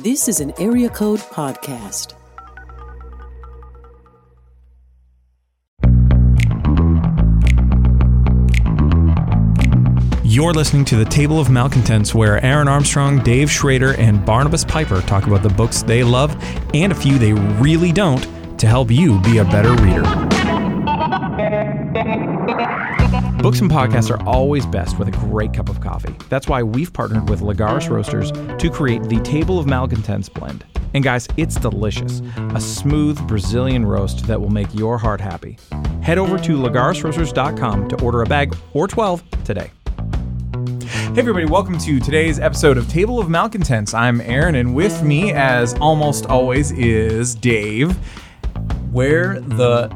[0.00, 2.14] This is an Area Code Podcast.
[10.24, 15.00] You're listening to the Table of Malcontents, where Aaron Armstrong, Dave Schrader, and Barnabas Piper
[15.02, 16.36] talk about the books they love
[16.74, 18.26] and a few they really don't
[18.58, 20.02] to help you be a better reader.
[23.44, 26.16] Books and podcasts are always best with a great cup of coffee.
[26.30, 30.64] That's why we've partnered with Lagares Roasters to create the Table of Malcontents blend.
[30.94, 32.22] And guys, it's delicious.
[32.54, 35.58] A smooth Brazilian roast that will make your heart happy.
[36.00, 39.70] Head over to lagaresroasters.com to order a bag or 12 today.
[40.86, 43.92] Hey everybody, welcome to today's episode of Table of Malcontents.
[43.92, 47.94] I'm Aaron, and with me, as almost always, is Dave.
[48.90, 49.94] Where the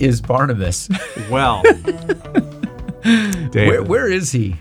[0.00, 0.88] is Barnabas?
[1.30, 1.62] Well,
[3.02, 4.56] Dave, Where, where is he?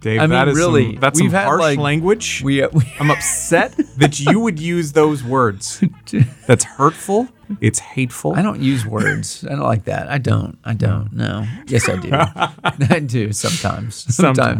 [0.00, 2.42] Dave, I mean, that is really, some, that's we've some had, harsh like- language.
[2.44, 5.82] We, uh, we I'm upset that you would use those words.
[6.48, 7.28] That's hurtful.
[7.60, 8.32] It's hateful.
[8.34, 9.44] I don't use words.
[9.44, 10.08] I don't like that.
[10.10, 10.58] I don't.
[10.64, 11.12] I don't.
[11.12, 11.46] No.
[11.66, 12.10] Yes, I do.
[12.12, 13.94] I do sometimes.
[13.94, 14.14] Sometimes,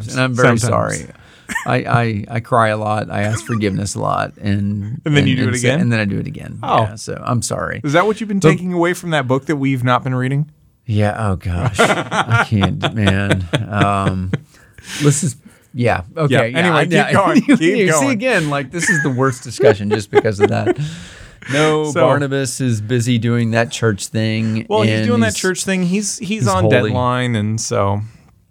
[0.07, 0.13] Sometimes.
[0.15, 0.99] and I'm very Sometimes.
[1.01, 1.15] sorry.
[1.67, 3.11] I, I I cry a lot.
[3.11, 5.81] I ask forgiveness a lot, and And then you do it again?
[5.81, 6.59] and then I do it again.
[6.63, 6.83] Oh.
[6.83, 7.81] yeah, so I'm sorry.
[7.85, 10.51] Is that what you've been taking away from that book that we've not been reading?
[10.87, 11.15] Yeah.
[11.19, 13.49] Oh gosh, I can't, man.
[13.69, 14.33] Um,
[15.03, 15.37] this is.
[15.75, 16.03] Yeah.
[16.17, 16.49] Okay.
[16.51, 17.13] Yeah, anyway, keep yeah.
[17.13, 18.07] going, keep You going.
[18.09, 20.77] See again, like this is the worst discussion just because of that.
[21.53, 24.67] No, So- Barnabas is busy doing that church thing.
[24.69, 25.83] Well, he's and doing that church thing.
[25.85, 26.71] He's he's, he's on holy.
[26.91, 28.01] deadline, and so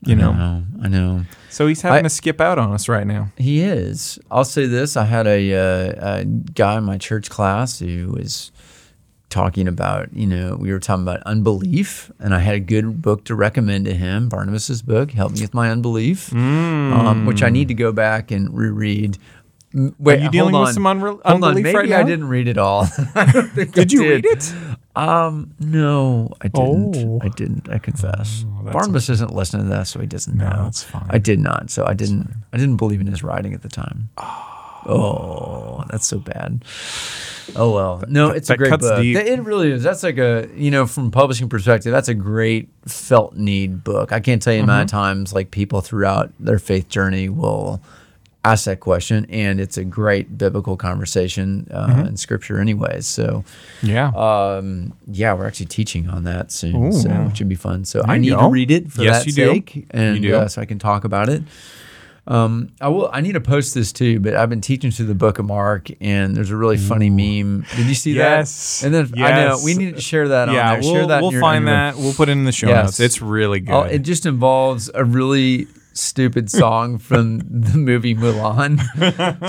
[0.05, 0.63] you I know, know.
[0.81, 1.21] I know.
[1.51, 3.29] So he's having I- to skip out on us right now.
[3.37, 4.17] He is.
[4.31, 8.51] I'll say this: I had a, uh, a guy in my church class who was
[9.29, 13.23] talking about, you know, we were talking about unbelief, and I had a good book
[13.25, 14.29] to recommend to him.
[14.29, 18.53] Barnabas's book "Help me with my unbelief, um, which I need to go back and
[18.53, 19.17] reread.
[19.73, 22.81] Wait, you dealing with some unre- Hold on, maybe right I didn't read it all.
[23.15, 24.53] I think I Did you read it?
[24.95, 26.95] Um, no, I didn't.
[26.97, 27.19] Oh.
[27.21, 27.69] I didn't.
[27.69, 28.45] I confess.
[28.63, 30.63] that's Barnabas isn't listening to that, so he doesn't know.
[30.65, 31.05] that's fine.
[31.09, 31.69] I did not.
[31.69, 32.29] So I didn't.
[32.51, 34.09] I didn't believe in his writing at the time.
[34.85, 36.65] Oh, that's so bad.
[37.55, 38.03] Oh well.
[38.07, 39.01] No, it's that a great book.
[39.01, 39.15] deep.
[39.17, 39.83] It really is.
[39.83, 44.11] That's like a you know from publishing perspective, that's a great felt need book.
[44.11, 44.97] I can't tell you the amount Mm-hmm.
[44.97, 47.81] of times like people throughout their faith journey will
[48.43, 52.07] ask that question, and it's a great biblical conversation uh, Mm-hmm.
[52.07, 53.05] in Scripture, anyways.
[53.05, 53.43] So.
[53.83, 54.07] Yeah.
[54.15, 56.91] Um, yeah, we're actually teaching on that soon, Ooh.
[56.91, 57.85] so should be fun.
[57.85, 58.41] So I need go.
[58.41, 59.53] to read it for Yes, that you do.
[59.53, 60.25] sake, and.
[60.25, 61.43] Uh, so I can talk about it.
[62.27, 63.09] Um, I will.
[63.11, 65.87] I need to post this too, but I've been teaching through the Book of Mark,
[65.99, 67.65] and there's a really funny meme.
[67.75, 68.81] Did you see Yes.
[68.81, 68.85] that?
[68.85, 70.47] And then I know we need to share that.
[70.47, 70.81] on yeah, there.
[70.81, 71.21] we'll, share that.
[71.23, 71.97] we'll your- find your- that.
[71.97, 72.85] We'll put it in the show Yes.
[72.85, 72.99] notes.
[72.99, 73.73] It's really good.
[73.73, 78.79] Oh, it just involves a really stupid song from the movie Mulan,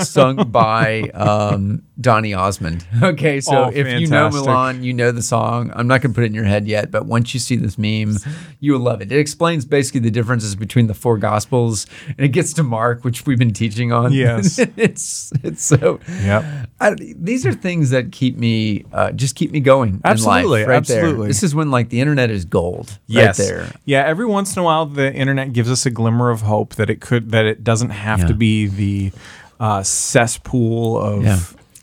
[0.03, 2.85] sung by um, Donny Osmond.
[3.01, 4.29] Okay, so Oh, if you know.
[4.29, 5.71] Mulan, you know the song.
[5.75, 7.77] I'm not going to put it in your head yet, but once you see this
[7.77, 8.17] meme,
[8.59, 9.11] you will love it.
[9.11, 13.25] It explains basically the differences between the four Gospels, and it gets to Mark, which
[13.25, 14.11] we've been teaching on.
[14.11, 14.59] Yes.
[14.77, 15.99] it's it's so.
[16.23, 16.69] Yep.
[16.81, 20.01] I, these are things that keep me uh, just keep me going.
[20.03, 20.99] Absolutely, life, right there.
[21.03, 21.27] absolutely.
[21.27, 22.99] This is when like the internet is gold.
[23.07, 23.39] Yes.
[23.39, 23.71] right there.
[23.85, 24.03] Yeah.
[24.05, 26.99] Every once in a while, the internet gives us a glimmer of hope that it
[27.01, 28.27] could that it doesn't have Yeah.
[28.27, 29.11] to be the
[29.59, 31.39] uh, cesspool of Yeah.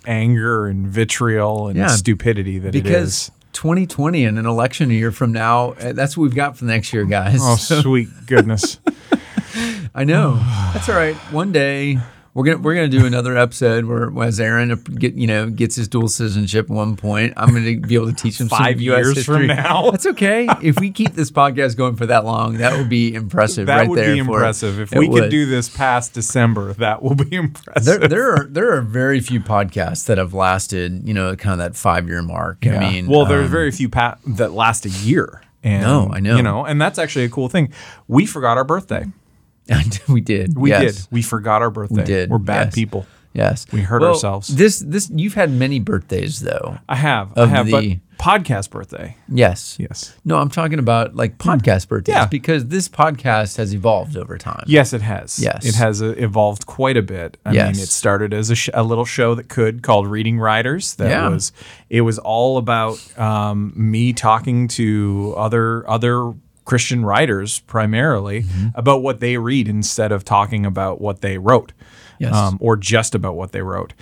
[0.07, 1.87] anger and vitriol and Yeah.
[1.89, 3.31] stupidity that it because is.
[3.53, 6.71] 2020 and an election a year from now, uh, that's what we've got for the
[6.73, 7.39] next year, guys.
[7.43, 8.79] Oh, sweet goodness.
[9.95, 10.35] I know.
[10.73, 11.17] That's all right.
[11.33, 11.99] One day
[12.33, 15.89] we're gonna we're gonna do another episode where as Aaron get you know gets his
[15.89, 19.17] dual citizenship at one point, I'm gonna be able to teach him Five US years
[19.17, 19.49] history.
[19.49, 19.91] from now.
[19.91, 20.49] That's okay.
[20.63, 23.67] If we keep this podcast going for that long, that would be impressive.
[23.67, 24.79] That right would there be impressive.
[24.79, 25.23] If it we would.
[25.25, 27.85] could do this past December, that will be impressive.
[27.85, 31.59] There, there are there are very few podcasts that have lasted, you know, kind of
[31.59, 32.67] that five year mark.
[32.67, 35.43] I mean, well, there's um, very few pa- that last a year.
[35.63, 36.37] And, No, I know.
[36.37, 37.73] You know, and that's actually a cool thing.
[38.09, 39.07] We forgot our birthday.
[40.09, 40.57] we did.
[40.59, 41.05] We yes.
[41.05, 41.13] did.
[41.13, 41.97] We forgot our birthday.
[41.97, 42.75] We did, We're bad yes.
[42.75, 43.07] people.
[43.33, 44.49] Yes, We hurt Well, ourselves.
[44.49, 46.79] This this you've had many birthdays though.
[46.89, 47.33] I have.
[47.39, 47.67] I have.
[47.67, 47.85] the- but
[48.19, 49.17] podcast birthday.
[49.29, 49.77] Yes.
[49.79, 50.13] Yes.
[50.25, 52.27] No, I'm talking about like podcast birthdays Yeah.
[52.27, 54.65] because this podcast has evolved over time.
[54.67, 55.39] Yes, it has.
[55.39, 55.65] Yes.
[55.65, 57.39] It has uh, evolved quite a bit.
[57.47, 57.77] I Yes.
[57.77, 60.97] mean, it started as a, sh- a little show that could called Reading Writers.
[60.97, 61.29] That Yeah.
[61.29, 61.53] was
[61.89, 66.35] it was all about um, me talking to other other
[66.71, 68.69] Christian writers primarily Mm-hmm.
[68.75, 71.73] about what they read instead of talking about what they wrote.
[72.21, 72.33] Yes.
[72.35, 73.93] Um, or just about what they wrote.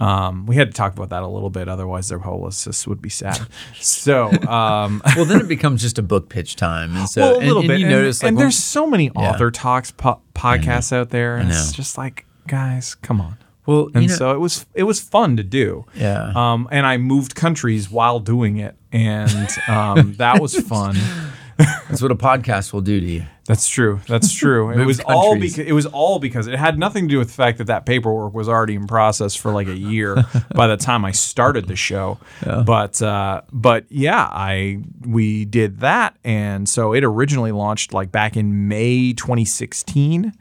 [0.00, 3.10] Um, we had to talk about that a little bit, otherwise their homelessness would be
[3.10, 3.40] sad.
[3.78, 7.38] So, um, Well, then it becomes just a book pitch time, and so well, a
[7.38, 7.78] and- little and bit.
[7.80, 11.36] You and, notice like and when- there's so many author talks po- podcasts out there,
[11.36, 13.36] and it's just like, guys, come on.
[13.66, 15.84] Well, and you know, so it was it was fun to do.
[15.94, 16.32] Yeah.
[16.34, 20.96] Um, and I moved countries while doing it, and um, that was fun.
[21.56, 23.24] that's what a podcast will do to you.
[23.46, 24.00] That's true.
[24.08, 24.70] That's true.
[24.80, 27.34] it was all because it was all because it had nothing to do with the
[27.34, 30.24] fact that that paperwork was already in process for like a year
[30.54, 32.18] by the time I started the show.
[32.42, 38.36] But uh, but yeah, I we did that, and so it originally launched like back
[38.36, 40.32] in May 2016,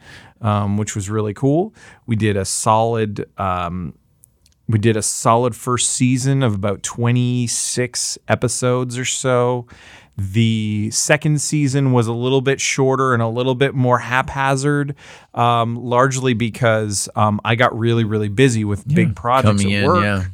[0.42, 1.74] um, which was really cool.
[2.06, 3.30] We did a solid.
[3.38, 3.96] Um,
[4.68, 9.68] we did a solid first season of about 26 episodes or so.
[10.18, 14.96] The second season was a little bit shorter and a little bit more haphazard,
[15.34, 19.88] um, largely because um, I got really, really busy with big projects Coming at in,
[19.88, 20.04] work.
[20.04, 20.26] yeah.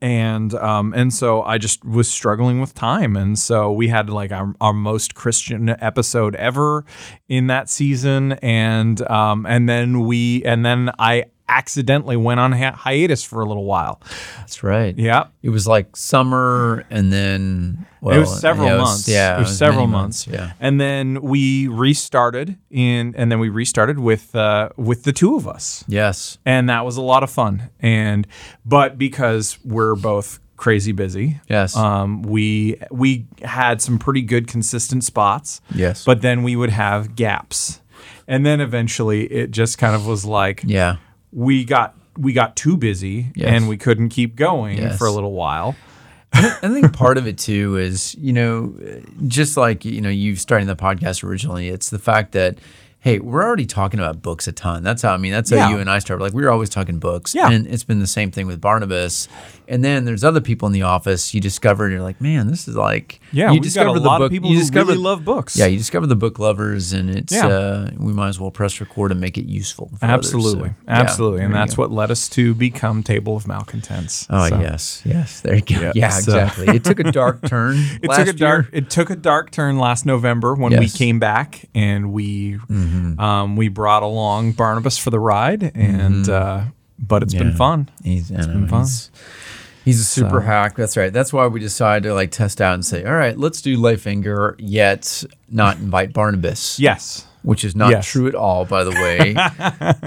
[0.00, 4.30] and um, and so I just was struggling with time, and so we had like
[4.30, 6.84] our, our most Christian episode ever
[7.28, 12.72] in that season, and um, and then we and then I accidentally went on hi-
[12.72, 14.00] hiatus for a little while.
[14.38, 14.96] That's right.
[14.98, 19.08] Yeah, It was like summer and then well, it was several yeah, months.
[19.08, 20.26] yeah, it was, several many months.
[20.26, 20.52] Yeah.
[20.60, 25.46] and then we restarted in, and then we restarted with uh, with the two of
[25.48, 25.84] us.
[25.88, 26.38] Yes.
[26.44, 27.70] and that was a lot of fun.
[27.80, 28.26] And
[28.64, 31.76] but because we're both crazy busy, Yes.
[31.76, 35.60] um, we we had some pretty good consistent spots.
[35.74, 36.04] Yes.
[36.04, 37.80] but then we would have gaps,
[38.28, 40.96] and then eventually it just kind of was like Yeah.
[41.36, 43.50] We got we got too busy Yes.
[43.52, 44.96] and we couldn't keep going Yes.
[44.96, 45.76] for a little while.
[46.32, 48.74] I think part of it too is, you know,
[49.28, 52.58] just like, you know, you starting the podcast originally, it's the fact that,
[53.06, 54.82] hey, we're already talking about books a ton.
[54.82, 55.70] That's how, I mean, that's how Yeah.
[55.70, 56.24] you and I started.
[56.24, 57.36] Like, we were always talking books.
[57.36, 57.48] Yeah.
[57.52, 59.28] And it's been the same thing with Barnabas.
[59.68, 62.66] And then there's other people in the office you discover, and you're like, man, this
[62.66, 65.24] is like, Yeah, you we've got a lot of people you who discover, really love
[65.24, 65.56] books.
[65.56, 67.46] Yeah, you discover the book lovers, and it's, Yeah.
[67.46, 69.90] uh, we might as well press record and make it useful.
[70.00, 70.26] For others.
[70.26, 74.26] Absolutely, So, yeah, absolutely, and that's what led us to become Table of Malcontents.
[74.30, 75.40] Oh So- yes, yes.
[75.42, 75.92] There you go.
[75.94, 76.74] Yeah, so- exactly.
[76.76, 77.76] It took a dark turn.
[78.02, 78.66] It last took a dark.
[78.72, 78.82] year.
[78.82, 80.90] It took a dark turn last November when we Yes.
[80.92, 80.98] Mm-hmm.
[80.98, 82.58] came back and we
[83.18, 86.64] um, we brought along Barnabas for the ride, and uh,
[86.98, 87.56] but it's been Mm-hmm.
[87.56, 87.90] Fun.
[88.02, 88.82] He's, I know, been fun.
[88.82, 89.10] He's,
[89.84, 90.76] he's a super So- hack.
[90.76, 91.12] That's right.
[91.12, 94.54] That's why we decided to like test out and say, all right, let's do Layfinger,
[94.58, 96.78] yet not invite Barnabas.
[96.80, 97.26] Yes.
[97.46, 98.06] Which is not Yes.
[98.10, 99.36] true at all, by the way.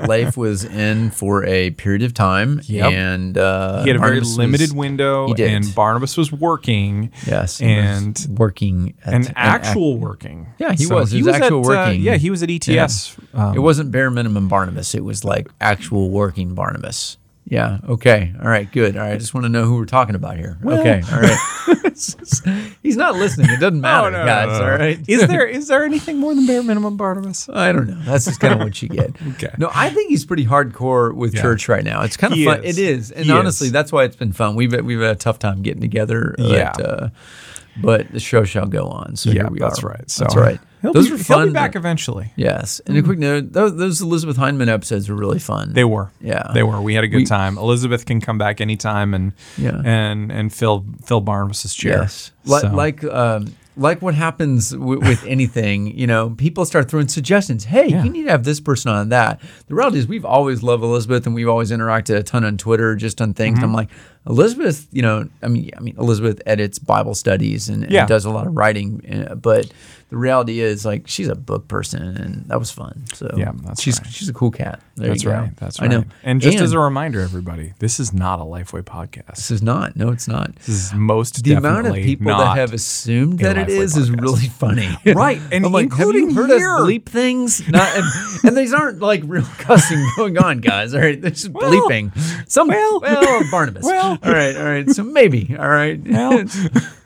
[0.07, 2.91] Leif was in for a period of time, Yep.
[2.91, 7.11] and uh, He had a very limited was- window, and Barnabas was working.
[7.25, 10.47] Yes, was and working at an an actual working.
[10.57, 11.11] Yeah, he was.
[11.11, 12.01] He was actual at, uh, working.
[12.01, 13.15] yeah, he was at ETS.
[13.33, 14.93] um, it wasn't bare minimum Barnabas.
[14.93, 17.17] It was like actual working Barnabas.
[17.45, 17.79] Yeah.
[17.87, 18.33] Okay.
[18.43, 18.69] All right.
[18.71, 18.95] Good.
[18.97, 19.13] All right.
[19.13, 20.57] I just want to know who we're talking about here.
[20.63, 21.01] okay.
[21.11, 21.37] All right.
[22.83, 23.49] He's not listening.
[23.49, 24.47] It doesn't matter, Oh, no, no, guys.
[24.59, 24.71] no, no.
[24.71, 24.99] All right.
[25.07, 27.49] Is there is there anything more than bare minimum, Barnabas?
[27.49, 27.99] I don't know.
[28.05, 29.11] That's just kind of what you get.
[29.35, 29.53] Okay.
[29.57, 31.41] No, I think he's pretty hardcore with Yeah.
[31.41, 32.01] church right now.
[32.03, 32.63] It's kind of He fun.
[32.63, 32.77] is.
[32.77, 33.73] It is, and He honestly, is.
[33.73, 34.55] that's why it's been fun.
[34.55, 36.35] We've we've had a tough time getting together.
[36.37, 36.73] Yeah.
[36.75, 37.09] But, uh,
[37.81, 39.15] but the show shall go on.
[39.15, 39.87] So yeah, here we that's are.
[39.89, 40.09] right.
[40.09, 40.59] So that's right.
[40.81, 41.47] He'll Those be, were He'll fun.
[41.49, 42.31] be back eventually.
[42.37, 42.79] Yes.
[42.85, 45.73] And a quick note: those, those Elizabeth Hyndman episodes were really fun.
[45.73, 46.09] They were.
[46.21, 46.51] Yeah.
[46.53, 46.81] They were.
[46.81, 47.57] We had a good We- time.
[47.57, 49.81] Elizabeth can come back anytime and Yeah.
[49.83, 51.99] and and fill fill Barnabas's chair.
[52.03, 52.31] Yes.
[52.45, 57.07] Like So- like um, like what happens w- with anything, you know, people start throwing
[57.07, 57.63] suggestions.
[57.65, 58.03] Hey, Yeah.
[58.03, 59.39] you need to have this person on that.
[59.67, 62.95] The reality is, we've always loved Elizabeth, and we've always interacted a ton on Twitter,
[62.97, 63.55] just on things.
[63.57, 63.65] Mm-hmm.
[63.65, 63.89] I'm like,
[64.27, 68.05] Elizabeth, you know, I mean, I mean, Elizabeth edits Bible studies and, and Yeah.
[68.05, 69.71] does a lot of writing, uh, but
[70.09, 73.03] the reality is, like, she's a book person, and that was fun.
[73.13, 74.11] So Yeah, that's she's right.
[74.11, 74.81] she's a cool cat.
[74.97, 75.35] There That's you go.
[75.35, 75.51] right.
[75.79, 76.03] I know.
[76.23, 79.35] And just as a reminder, everybody, this is not a Lifeway podcast.
[79.35, 79.95] this is not.
[79.95, 80.53] No, it's not.
[80.55, 84.11] This is most the amount of people that have assumed that it is Lifeway is
[84.11, 84.89] really funny.
[85.05, 86.75] Right, and I'm like, have you including heard here.
[86.75, 87.67] us bleep things?
[87.69, 88.05] Not, and,
[88.45, 90.93] and these aren't like real cussing going on, guys.
[90.95, 92.11] All right, they're just Well, bleeping.
[92.49, 93.85] Some well, well, Barnabas.
[93.85, 94.08] well.
[94.23, 94.89] all right, all right.
[94.89, 95.99] So maybe, all right.
[96.05, 96.45] Well.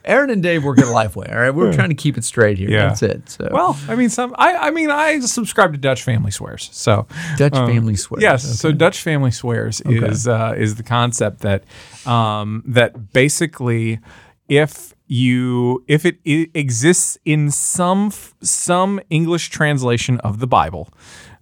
[0.06, 1.32] Aaron and Dave work at Lifeway.
[1.34, 2.68] All right, we're trying to keep it straight here.
[2.68, 2.88] Yeah.
[2.88, 3.26] That's it.
[3.30, 4.34] So Well, I mean, some.
[4.36, 6.68] I, I mean, I subscribe to Dutch Family Swears.
[6.72, 7.06] So
[7.38, 8.22] Dutch uh, family swears.
[8.22, 8.60] Yes.
[8.60, 11.64] So Dutch Family Swears is uh, is the concept that
[12.06, 13.98] um, that basically,
[14.46, 18.10] if you if it i- exists in some
[18.42, 20.90] some English translation of the Bible.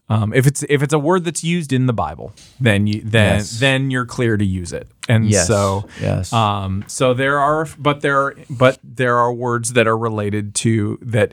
[0.08, 3.36] Um, if it's if it's a word that's used in the Bible, then you then
[3.36, 3.60] Yes.
[3.60, 4.88] then you're clear to use it.
[5.08, 5.46] And Yes.
[5.46, 6.32] so Yes.
[6.32, 10.98] um, so there are, but there are, but there are words that are related to
[11.02, 11.32] that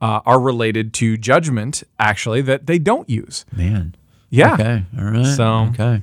[0.00, 1.82] uh, are related to judgment.
[1.98, 3.44] Actually, that they don't use.
[3.54, 3.94] man.
[4.30, 4.54] Yeah.
[4.54, 4.84] Okay.
[4.98, 5.26] All right.
[5.26, 6.02] So- okay.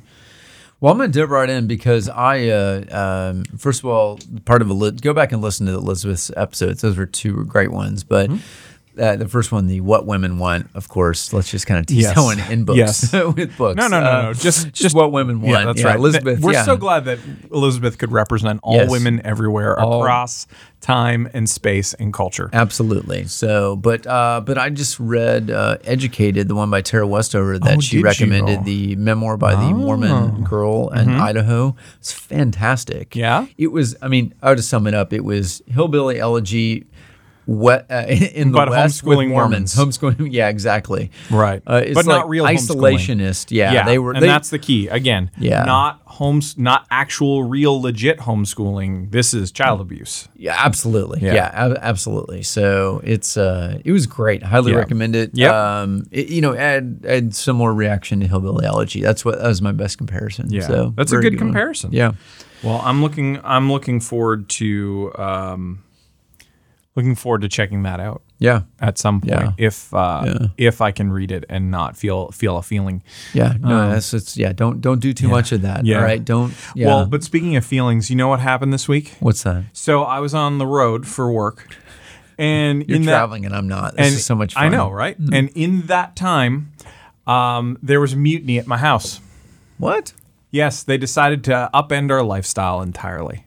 [0.80, 4.64] Well, I'm going to dip right in because I, uh, um, first of all, part
[4.64, 6.82] of a go back and listen to Elizabeth's episodes.
[6.82, 8.04] Those were two great ones.
[8.04, 8.32] But
[9.00, 11.32] uh, the first one, the What Women Want, of course.
[11.34, 12.16] Let's just kind of tease Yes.
[12.16, 13.14] that one in books Yes.
[13.36, 13.78] with books.
[13.78, 14.34] No, no, no, Uh, no.
[14.34, 15.52] Just, just What Women Want.
[15.54, 15.96] Yeah, that's right.
[15.96, 16.40] Elizabeth.
[16.42, 16.64] We're yeah.
[16.66, 17.20] so glad that
[17.52, 18.90] Elizabeth could represent all Yes.
[18.90, 20.48] women everywhere All- across
[20.82, 22.50] time and space and culture.
[22.54, 23.26] Absolutely.
[23.28, 27.78] So, but uh, but I just read uh, "Educated," the one by Tara Westover that
[27.78, 28.60] Oh, she recommended?
[28.62, 28.64] Oh.
[28.64, 31.76] the memoir by the Mormon girl in Idaho.
[32.00, 33.12] It's fantastic.
[33.12, 33.20] Mm-hmm.
[33.20, 33.46] Yeah?
[33.60, 33.96] it was.
[34.02, 35.14] I mean, I would sum it up.
[35.14, 36.88] It was hillbilly elegy.
[37.46, 39.98] What uh, in the But West with homeschooling Mormons, Mormons.
[39.98, 41.62] homeschooling, yeah, exactly, Right.
[41.66, 43.48] Uh, But like not real isolationist.
[43.52, 44.14] Yeah, they were.
[44.14, 44.88] and they, that's the key.
[44.88, 45.64] Again, Yeah.
[45.64, 49.12] not homes, not actual, real, legit homeschooling.
[49.12, 50.28] This is child abuse.
[50.36, 51.22] Yeah, absolutely.
[51.22, 51.34] Yeah.
[51.34, 52.44] Yeah, ab- absolutely.
[52.44, 54.44] So it's uh, it was great.
[54.44, 54.78] Highly Yeah.
[54.78, 55.32] recommend it.
[55.34, 55.52] Yep.
[55.54, 59.02] Um, it- you know, add add similar reaction to Hillbilly Elegy.
[59.02, 60.52] That's what that was my best comparison.
[60.52, 60.68] Yeah.
[60.68, 61.38] so That's a good one.
[61.40, 61.92] comparison.
[61.92, 62.12] Yeah,
[62.64, 63.40] Well, I'm looking.
[63.44, 65.12] I'm looking forward to.
[65.18, 65.84] Um,
[66.96, 69.52] looking forward to checking that out yeah, at some point Yeah.
[69.58, 70.48] if uh, Yeah.
[70.58, 73.04] if I can read it and not feel feel a feeling.
[73.34, 73.54] yeah.
[73.60, 74.52] No, that's it's yeah.
[74.52, 75.80] Don't don't do too much of that.
[75.82, 75.98] Um, Yeah.
[75.98, 76.24] All right.
[76.24, 76.54] Don't.
[76.76, 76.88] Yeah.
[76.88, 79.14] Well, but speaking of feelings, you know what happened this week?
[79.20, 79.66] what's that?
[79.74, 81.76] So I was on the road for work,
[82.38, 83.96] and You're in that traveling and I'm not.
[83.96, 84.64] This and is so much fun.
[84.66, 85.18] I know, right?
[85.18, 86.72] And in that time,
[87.28, 89.22] um, there was a mutiny at my house.
[89.78, 90.14] What?
[90.50, 93.46] Yes, they decided to upend our lifestyle entirely.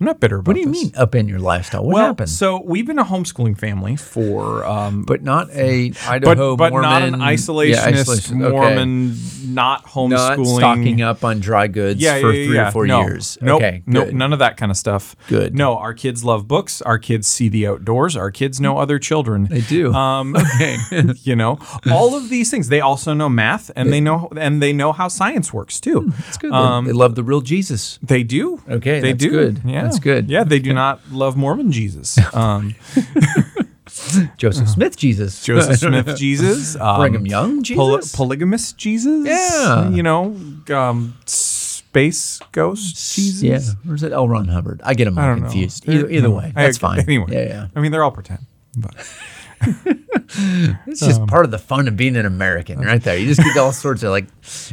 [0.00, 0.84] I'm not bitter about What do you this.
[0.84, 1.84] mean up in your lifestyle?
[1.84, 2.30] What Well, happened?
[2.30, 6.90] so we've been a homeschooling family for, um, but not a but Idaho but Mormon.
[6.90, 8.42] not an yeah, isolationist isolation.
[8.42, 8.52] Okay.
[8.52, 9.16] Mormon,
[9.48, 10.10] not homeschooling.
[10.38, 12.68] Not stocking up on dry goods yeah, for yeah, three yeah.
[12.68, 13.00] or four no.
[13.00, 13.38] years.
[13.40, 14.14] Nope, okay, nope, good.
[14.14, 15.16] none of that kind of stuff.
[15.26, 15.56] Good.
[15.56, 16.80] No, our kids love books.
[16.82, 18.16] Our kids see the outdoors.
[18.16, 19.46] Our kids know other children.
[19.50, 19.92] They do.
[19.92, 20.36] Um,
[21.22, 21.58] you know,
[21.90, 22.68] all of these things.
[22.68, 26.12] They also know math, and they know and they know how science works too.
[26.18, 26.52] That's good.
[26.52, 27.98] They- they love the real Jesus.
[28.02, 28.62] They do.
[28.68, 29.30] Okay, they that's do.
[29.30, 29.60] good.
[29.64, 30.28] Yeah, That's good.
[30.30, 32.18] Yeah, they do not love Mormon Jesus.
[32.34, 32.74] Um,
[34.36, 35.42] Joseph Smith Jesus.
[35.44, 36.76] Joseph Smith Jesus.
[36.76, 38.14] Um, Brigham Young poly- Jesus?
[38.14, 39.26] polygamous Jesus.
[39.26, 39.88] Yeah.
[39.90, 40.36] You know,
[40.70, 43.42] um, space ghost Jesus.
[43.42, 43.90] Yeah.
[43.90, 44.28] Or is it L.
[44.28, 44.80] Ron Hubbard?
[44.84, 45.86] I get them all confused.
[45.88, 45.94] know.
[45.94, 47.00] Either, either No, way, I- that's fine.
[47.00, 47.66] Anyway, Yeah, yeah.
[47.74, 48.40] I mean, they're all pretend.
[48.76, 48.94] But
[50.86, 53.16] It's just part of the fun of being an American, right there.
[53.16, 54.26] You just get all sorts of like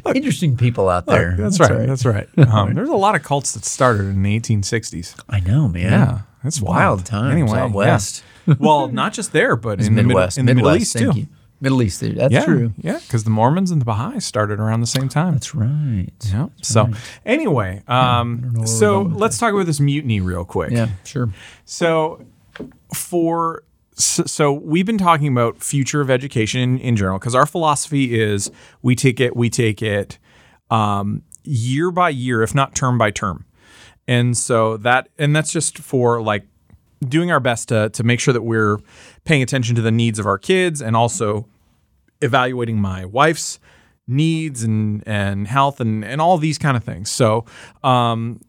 [0.15, 1.35] interesting people out there.
[1.37, 1.87] that's, right.
[1.87, 2.27] That's right.
[2.37, 5.17] Um, there's a lot of cults that started in the 1860s.
[5.29, 5.91] I know, man.
[5.91, 6.75] Yeah, that's wild.
[6.75, 7.75] wild times Anyway, out yeah.
[7.75, 8.23] west.
[8.59, 11.19] well, not just there, but in Midwest, the, Mid- in the Middle East thank too.
[11.21, 11.27] you.
[11.61, 12.73] Middle East, that's Yeah, true.
[12.77, 15.33] Yeah, because the Mormons and the Baha'is started around the same time.
[15.33, 16.09] That's right.
[16.25, 16.49] Yeah.
[16.61, 16.89] So
[17.25, 20.71] anyway, um, know so let's talk about this mutiny real quick.
[20.71, 21.29] Yeah, sure.
[21.63, 22.25] So
[22.93, 23.63] for
[23.97, 28.51] so, we've been talking about future of education in, in general because our philosophy is
[28.81, 30.17] we take it we take it
[30.69, 33.45] um, year by year, if not term by term,
[34.07, 36.45] and so that and that's just for like
[37.07, 38.79] doing our best to to make sure that we're
[39.23, 41.47] paying attention to the needs of our kids and also
[42.21, 43.59] evaluating my wife's
[44.07, 47.09] needs and and health and and all these kind of things.
[47.09, 47.45] So,
[47.83, 48.41] um,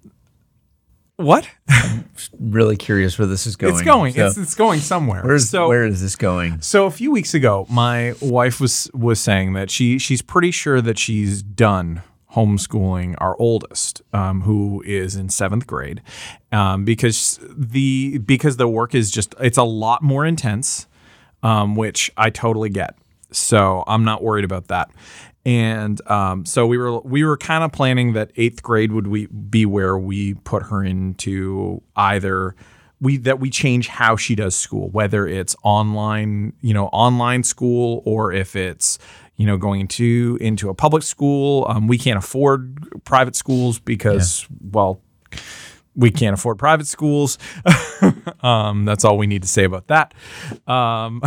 [1.17, 2.09] what I'm
[2.39, 3.75] Really curious where this is going.
[3.75, 5.23] it's going, So, it's it's going somewhere.
[5.23, 6.61] where's so where is this going?
[6.61, 10.81] so a few weeks ago, my wife was was saying that she she's pretty sure
[10.81, 12.03] that she's done
[12.35, 16.03] homeschooling our oldest, um, who is in seventh grade,
[16.53, 20.87] um, because the because the work is just it's a lot more intense,
[21.43, 22.95] um, which I totally get.
[23.33, 24.91] So I'm not worried about that.
[25.47, 29.26] And um, so we were we were kind of planning that eighth grade would we
[29.26, 32.57] be where we put her into either
[33.00, 38.03] we that we change how she does school, whether it's online, you know, online school,
[38.05, 38.99] or if it's
[39.37, 41.65] you know going to into a public school.
[41.69, 45.00] Um, we can't afford private schools because well,
[45.95, 47.38] we can't afford private schools.
[48.41, 50.12] um, that's all we need to say about that.
[50.67, 51.23] Um,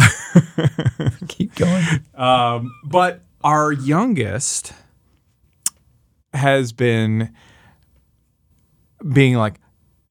[1.30, 1.86] Keep going.
[2.16, 4.74] um, but our youngest
[6.34, 7.34] has been
[9.14, 9.56] being like,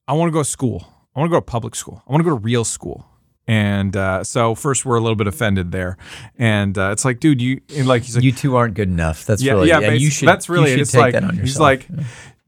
[0.06, 0.86] I want to go to school.
[1.14, 2.02] I want to go to public school.
[2.06, 3.06] I want to go to real school.
[3.46, 5.96] And uh, so first we're a little bit offended there,
[6.38, 9.24] and uh, it's like, dude, you and like he's like, You two aren't good enough.
[9.24, 9.92] That's yeah, really yeah, yeah.
[9.92, 10.28] You should.
[10.28, 11.60] that's really you should It's take like that on he's yourself.
[11.60, 11.88] like,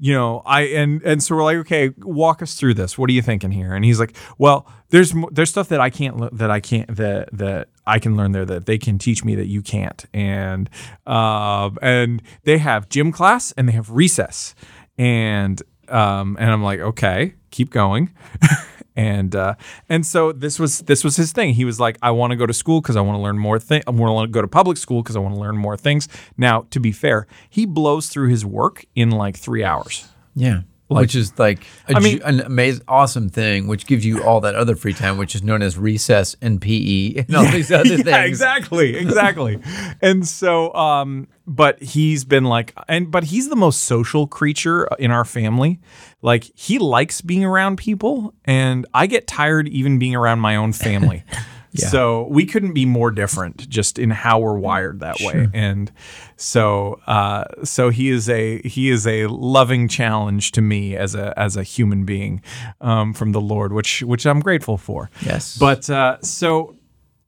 [0.02, 2.96] you know, I and and so we're like, okay, walk us through this.
[2.96, 3.74] What are you thinking here?
[3.74, 7.68] And he's like, well, there's there's stuff that I can't that I can't that that
[7.86, 10.70] I can learn there that they can teach me that you can't, and
[11.06, 14.54] um and they have gym class and they have recess,
[14.96, 18.10] and um and I'm like, okay, keep going.
[18.96, 19.54] And uh,
[19.88, 21.54] and so this was this was his thing.
[21.54, 23.58] He was like, I want to go to school because I want to learn more
[23.58, 23.84] things.
[23.86, 26.08] I want to go to public school because I want to learn more things.
[26.36, 30.08] Now, to be fair, he blows through his work in like three hours.
[30.34, 30.62] yeah.
[30.98, 34.54] Which is like a I mean- an amazing, awesome thing, which gives you all that
[34.54, 38.06] other free time, which is known as recess and PE and all these other things.
[38.06, 39.58] yeah, exactly, exactly.
[40.02, 45.10] and so, um, but he's been like, and but he's the most social creature in
[45.10, 45.80] our family.
[46.22, 50.72] Like he likes being around people, and I get tired even being around my own
[50.72, 51.24] family.
[51.78, 55.48] So we couldn't be more different, just in how we're wired that way.
[55.54, 55.92] And
[56.36, 61.38] so, uh, so he is a he is a loving challenge to me as a
[61.38, 62.42] as a human being
[62.80, 65.10] um, from the Lord, which which I'm grateful for.
[65.22, 65.56] Yes.
[65.58, 66.76] But uh, so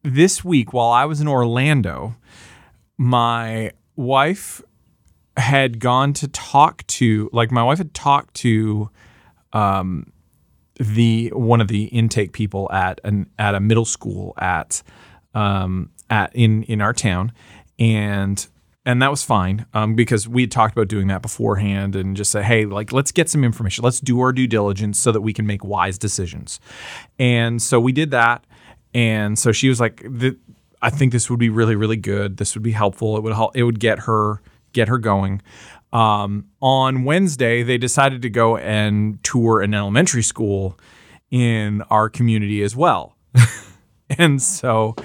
[0.03, 2.17] this week, while I was in Orlando,
[2.99, 4.63] my wife
[5.37, 8.91] had gone to talk to, like, my wife had talked to
[9.53, 10.12] um,
[10.77, 14.83] the one of the intake people at an at a middle school at
[15.35, 17.33] um, at in in our town,
[17.79, 18.47] and
[18.85, 22.33] and that was fine um, because we had talked about doing that beforehand and just
[22.33, 25.33] say, hey, like let's get some information, let's do our due diligence so that we
[25.33, 26.61] can make wise decisions,
[27.19, 28.45] and so we did that,
[28.95, 30.37] and so she was like, "Th-
[30.81, 32.39] I think this would be really really good.
[32.39, 33.17] This would be helpful.
[33.17, 33.57] It would help.
[33.57, 34.41] It would get her
[34.73, 35.43] get her going.
[35.93, 40.79] Um, on Wednesday, they decided to go and tour an elementary school
[41.31, 43.17] in our community as well.
[44.19, 44.97] and so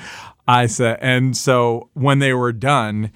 [0.47, 3.11] I said, and so when they were done,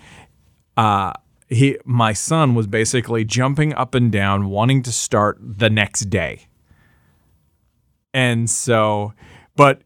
[0.75, 1.13] uh,
[1.48, 6.48] he, my son was basically jumping up and down, wanting to start the next day.
[8.13, 9.13] And so,
[9.56, 9.82] but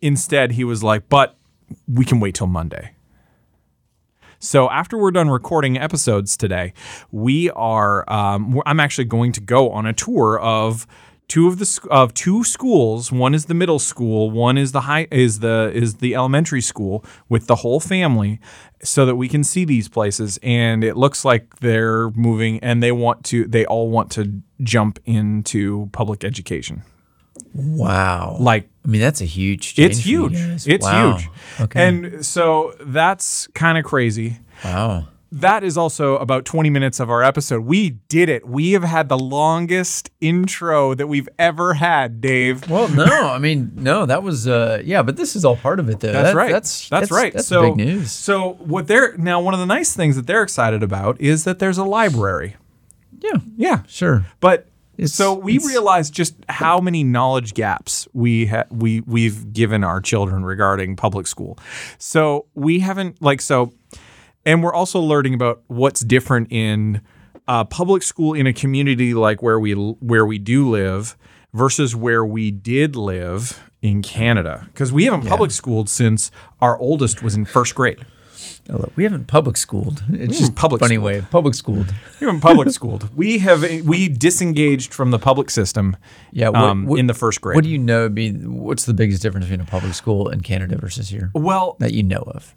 [0.00, 1.36] instead, he was like, but
[1.86, 2.92] we can wait till Monday.
[4.42, 6.72] So after we're done recording episodes today,
[7.12, 8.10] we are.
[8.10, 10.86] Um, I'm actually going to go on a tour of
[11.28, 13.12] two of the of two schools.
[13.12, 14.30] One is the middle school.
[14.30, 18.40] One is the high is the is the elementary school with the whole family,
[18.82, 20.38] so that we can see these places.
[20.42, 23.44] And it looks like they're moving, and they want to.
[23.44, 26.82] They all want to jump into public education.
[27.54, 28.36] Wow.
[28.40, 29.74] Like I mean, that's a huge.
[29.74, 30.66] Change it's huge.
[30.66, 31.16] It's Wow.
[31.16, 31.28] huge.
[31.60, 31.86] Okay.
[31.88, 34.38] And so that's kind of crazy.
[34.64, 35.06] wow.
[35.32, 37.60] That is also about 20 minutes of our episode.
[37.60, 38.48] We did it.
[38.48, 42.68] We have had the longest intro that we've ever had, Dave.
[42.68, 45.88] Well, no, I mean, no, that was, uh, yeah, but this is all part of
[45.88, 46.10] it, though.
[46.10, 46.50] That's That- right.
[46.50, 47.32] That's that's, right.
[47.32, 48.10] That's so big news.
[48.10, 51.60] So what they're now one of the nice things that they're excited about is that
[51.60, 52.56] there's a library.
[53.20, 53.82] Yeah, Yeah.
[53.86, 54.24] sure.
[54.40, 54.66] But
[55.04, 60.00] It's- so we realized just how many knowledge gaps we ha- we we've given our
[60.00, 61.58] children regarding public school.
[61.98, 63.72] So we haven't like so,
[64.44, 67.00] and we're also learning about what's different in
[67.48, 71.16] uh, public school in a community like where we where we do live
[71.52, 77.22] versus where we did live in Canada because we haven't public schooled since our oldest
[77.22, 78.04] was in first grade.
[78.96, 80.02] We haven't public schooled.
[80.12, 81.04] It's just public funny schooled.
[81.06, 81.20] way.
[81.30, 81.92] Public schooled.
[82.20, 83.14] We haven't public schooled.
[83.16, 85.96] We have we disengaged from the public system.
[86.32, 86.50] Yeah.
[86.50, 87.54] what- um, what- in the first grade.
[87.56, 88.08] What do you know?
[88.08, 91.92] Be what's the biggest difference between a public school in Canada versus here Well, that
[91.94, 92.54] you know of?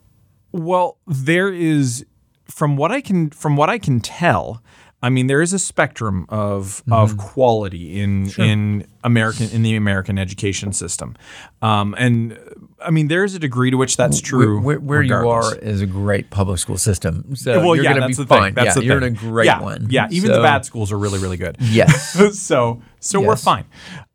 [0.51, 2.05] well, there is
[2.45, 4.61] from what I can from what I can tell.
[5.03, 6.93] I mean, there is a spectrum of Mm-hmm.
[6.93, 11.15] of quality in in American in the American education system,
[11.61, 12.39] um, and
[12.79, 14.61] I mean, there is a degree to which that's true.
[14.61, 17.35] Where, where you are is a great public school system.
[17.35, 18.53] So well, you're yeah, gonna that's be the fine.
[18.57, 19.15] yeah, you're thing.
[19.15, 19.87] in a great yeah, one.
[19.89, 21.57] Yeah, even the bad schools are really, really good.
[21.59, 22.39] Yes.
[22.39, 23.65] so so we're fine.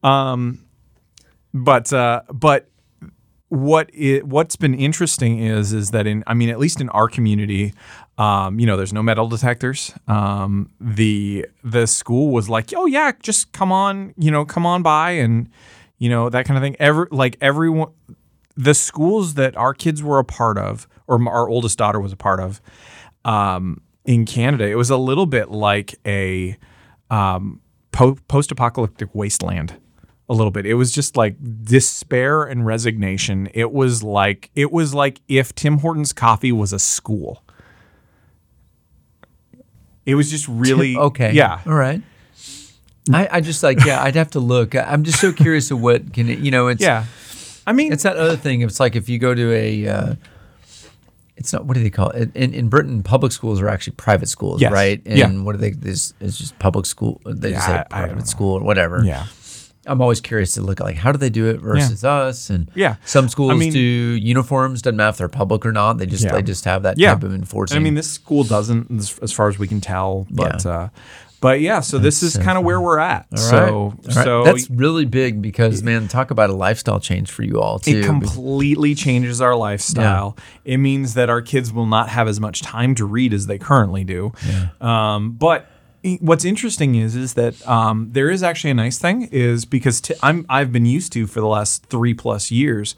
[0.03, 0.64] Um,
[1.53, 2.68] but uh, but
[3.48, 7.08] what it what's been interesting is is that in I mean at least in our
[7.08, 7.72] community,
[8.18, 9.94] um, you know, there's no metal detectors.
[10.06, 14.82] Um, the the school was like, oh yeah, just come on, you know, come on
[14.82, 15.48] by and
[15.98, 16.76] you know that kind of thing.
[16.78, 17.92] Every like everyone,
[18.56, 22.16] the schools that our kids were a part of, or our oldest daughter was a
[22.16, 22.61] part of,
[23.24, 26.56] um, in Canada, it was a little bit like a
[27.11, 27.61] um,
[27.92, 29.76] po- post-apocalyptic wasteland.
[30.31, 30.67] A little bit.
[30.67, 33.49] It was just like despair and resignation.
[33.55, 37.43] It was like it was like if Tim Hortons Coffee was a school.
[40.05, 41.33] It was just really okay.
[41.33, 42.03] Yeah, All right.
[43.12, 44.03] I, I just like yeah.
[44.03, 44.75] I'd have to look.
[44.75, 46.69] I- I'm just so curious of what can it, you know.
[46.69, 47.05] It's yeah.
[47.67, 48.62] I mean, It's that other thing.
[48.62, 50.14] It's like if you go to a, uh,
[51.37, 52.35] it's not what do they call it?
[52.35, 54.73] In, in Britain, public schools are actually private schools, Yes.
[54.73, 55.01] right?
[55.07, 55.31] And Yeah.
[55.43, 55.71] what do they?
[55.73, 57.21] This it's just public school.
[57.27, 59.03] They just Yeah, say I- I private school or whatever.
[59.05, 59.27] yeah.
[59.88, 62.70] I'm always curious to look at like how do they do it versus us and
[62.74, 62.96] Yeah.
[63.05, 64.83] Some schools I mean- do uniforms.
[64.83, 65.98] Doesn't matter if they're public or not.
[65.98, 66.33] They just Yeah.
[66.33, 67.14] they just have that Yeah.
[67.14, 67.77] type of enforcing.
[67.77, 68.90] I mean, this school doesn't,
[69.22, 70.27] as, far as we can tell.
[70.31, 70.70] But Yeah.
[70.70, 70.88] uh,
[71.40, 71.81] but yeah.
[71.81, 73.27] So this is so kind of where we're at.
[73.31, 74.12] All so right.
[74.24, 77.98] so that's really big because man, talk about a lifestyle change for you all too.
[78.01, 80.37] It completely changes our lifestyle.
[80.64, 83.57] It means that our kids will not have as much time to read as they
[83.59, 84.33] currently do.
[84.81, 85.70] Um, but
[86.20, 90.28] what's interesting is is that um, there is actually a nice thing is because i
[90.28, 92.94] I'm I've been used to for the last three plus years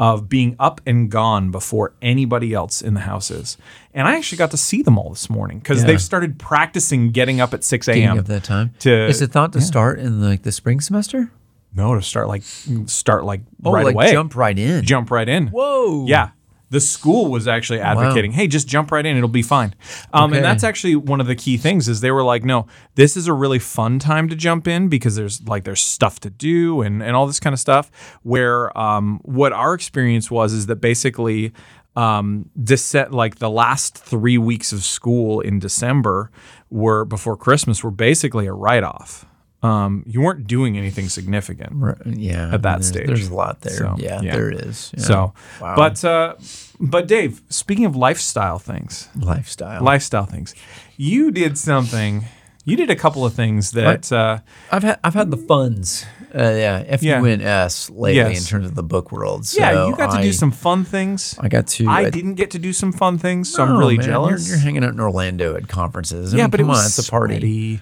[0.00, 3.56] of being up and gone before anybody else in the house is,
[3.92, 5.86] and I actually got to see them all this morning because Yeah.
[5.86, 8.18] they've started practicing getting up at six a.m.
[8.18, 8.74] up that time.
[8.80, 11.30] to- Is it thought to start in like the spring semester?
[11.76, 12.42] no to start like
[12.86, 14.84] start like Oh, right like away, jump right in.
[14.84, 15.48] jump right in.
[15.48, 16.06] Whoa.
[16.06, 16.30] Yeah.
[16.74, 19.74] The school was actually advocating, hey, just jump right in, it'll be fine.
[20.12, 20.36] Um, Okay.
[20.38, 23.28] And that's actually one of the key things is they were like, no, this is
[23.28, 27.02] a really fun time to jump in because there's like there's stuff to do and,
[27.02, 27.90] and all this kind of stuff.
[28.22, 31.52] Where um, what our experience was is that basically
[31.96, 36.30] um, Dece- like the last three weeks of school in December
[36.70, 39.26] were before Christmas were basically a write off.
[39.64, 41.70] Um, you weren't doing anything significant.
[41.74, 42.52] Right, Yeah.
[42.54, 43.06] At that there's, stage.
[43.06, 43.72] There's a lot there.
[43.72, 44.32] So, yeah, yeah.
[44.36, 44.92] there is.
[44.96, 45.02] Yeah.
[45.04, 45.74] So, Wow.
[45.76, 46.34] but uh,
[46.80, 49.82] but Dave, speaking of lifestyle things, lifestyle.
[49.82, 50.54] lifestyle things,
[50.96, 52.24] you did something.
[52.66, 54.38] You did a couple of things that uh,
[54.72, 56.04] I've had I've had the funds.
[56.34, 58.40] Uh, yeah, F U N S lately Yes.
[58.40, 59.46] in terms of the book world.
[59.46, 61.36] So yeah, you got to I- do some fun things.
[61.40, 61.86] I got to.
[61.88, 64.48] I didn't get to do some fun things, so I'm Oh, really man, you're- jealous.
[64.48, 66.34] You're, hanging out in Orlando at conferences.
[66.34, 67.34] I yeah, mean, but come it was on, it's a party.
[67.34, 67.80] sweaty.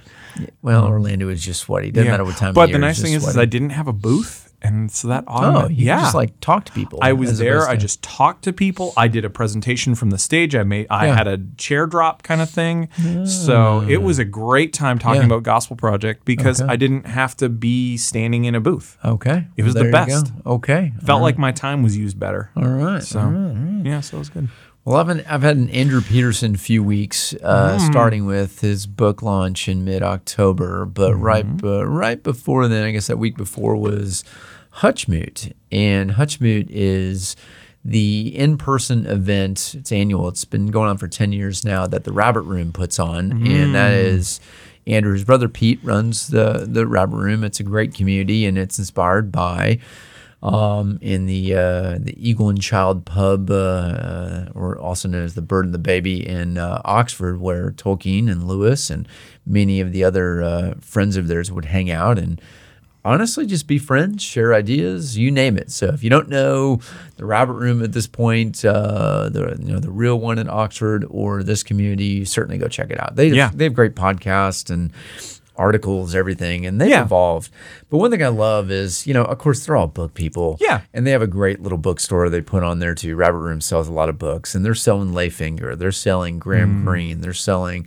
[0.63, 1.91] Well, Orlando is just sweaty.
[1.91, 2.13] Doesn't Yeah.
[2.13, 2.55] matter what time.
[2.55, 3.37] But of year, the nice thing is, is.
[3.37, 6.73] I didn't have a booth, and so that Oh, you yeah, just like talk to
[6.73, 6.99] people.
[7.03, 7.69] I was there.
[7.69, 8.93] I just talked to people.
[8.97, 10.55] I did a presentation from the stage.
[10.55, 10.87] I made.
[10.89, 11.17] I Yeah.
[11.17, 12.89] had a chair drop kind of thing.
[13.27, 13.89] So ah.
[13.89, 15.27] it was a great time talking Yeah.
[15.27, 16.73] about Gospel Project because Okay.
[16.73, 18.97] I didn't have to be standing in a booth.
[19.05, 19.93] Okay, It was the you go.
[19.93, 20.33] best.
[20.47, 22.51] Okay, Felt like my time was used better.
[22.57, 23.03] all right.
[23.03, 23.85] So all right, all right.
[23.87, 24.49] yeah, so it was good.
[24.85, 27.91] Well, I've been, I've had an Andrew Peterson few weeks, uh, Mm.
[27.91, 30.85] starting with his book launch in mid October.
[30.85, 31.23] But Mm-hmm.
[31.23, 34.25] right uh, right before then, I guess that week before was
[34.79, 37.37] Hutchmoot, and Hutchmoot is
[37.85, 39.75] the in-person event.
[39.79, 40.29] It's annual.
[40.29, 41.87] It's been going on for ten years now.
[41.87, 43.73] That the Rabbit Room puts on, and Mm.
[43.75, 44.41] that is.
[44.85, 47.45] Andrew's brother Pete runs the the Rabbit Room.
[47.45, 49.79] It's a great community, and it's inspired by
[50.43, 55.43] um, in the uh, the Eagle and Child Pub, uh, or also known as the
[55.43, 59.07] Bird and the Baby in uh, Oxford, where Tolkien and Lewis and
[59.47, 62.41] many of the other uh, friends of theirs would hang out and
[63.05, 65.71] honestly just be friends, share ideas, you name it.
[65.73, 66.81] So if you don't know
[67.17, 71.05] the Rabbit Room at this point, uh, the you know the real one in Oxford
[71.09, 73.15] or this community, certainly go check it out.
[73.17, 73.51] They Yeah.
[73.55, 74.93] they have great podcasts and
[75.63, 77.03] articles, everything, and they've Yeah.
[77.03, 77.51] evolved.
[77.89, 80.57] But one thing I love is, you know, of course, they're all book people.
[80.61, 80.81] Yeah.
[80.93, 83.15] And they have a great little bookstore they put on there too.
[83.17, 86.85] Rabbit Room sells a lot of books, and they're selling Layfinger, they're selling Graham Mm.
[86.85, 87.87] Greene, they're selling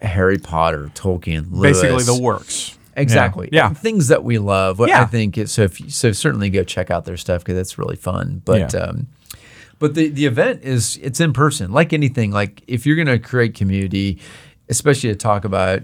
[0.00, 1.80] Harry Potter, Tolkien, Lewis.
[1.82, 2.76] Basically, the works.
[2.96, 3.48] Exactly.
[3.52, 3.70] Yeah.
[3.72, 4.80] Things that we love.
[4.86, 5.02] Yeah.
[5.02, 5.62] I think it, so.
[5.62, 8.42] If so, certainly go check out their stuff because that's really fun.
[8.44, 8.80] But Yeah.
[8.80, 9.06] um,
[9.78, 11.70] but the the event is it's in person.
[11.72, 14.18] Like anything, like if you're going to create community,
[14.68, 15.82] especially to talk about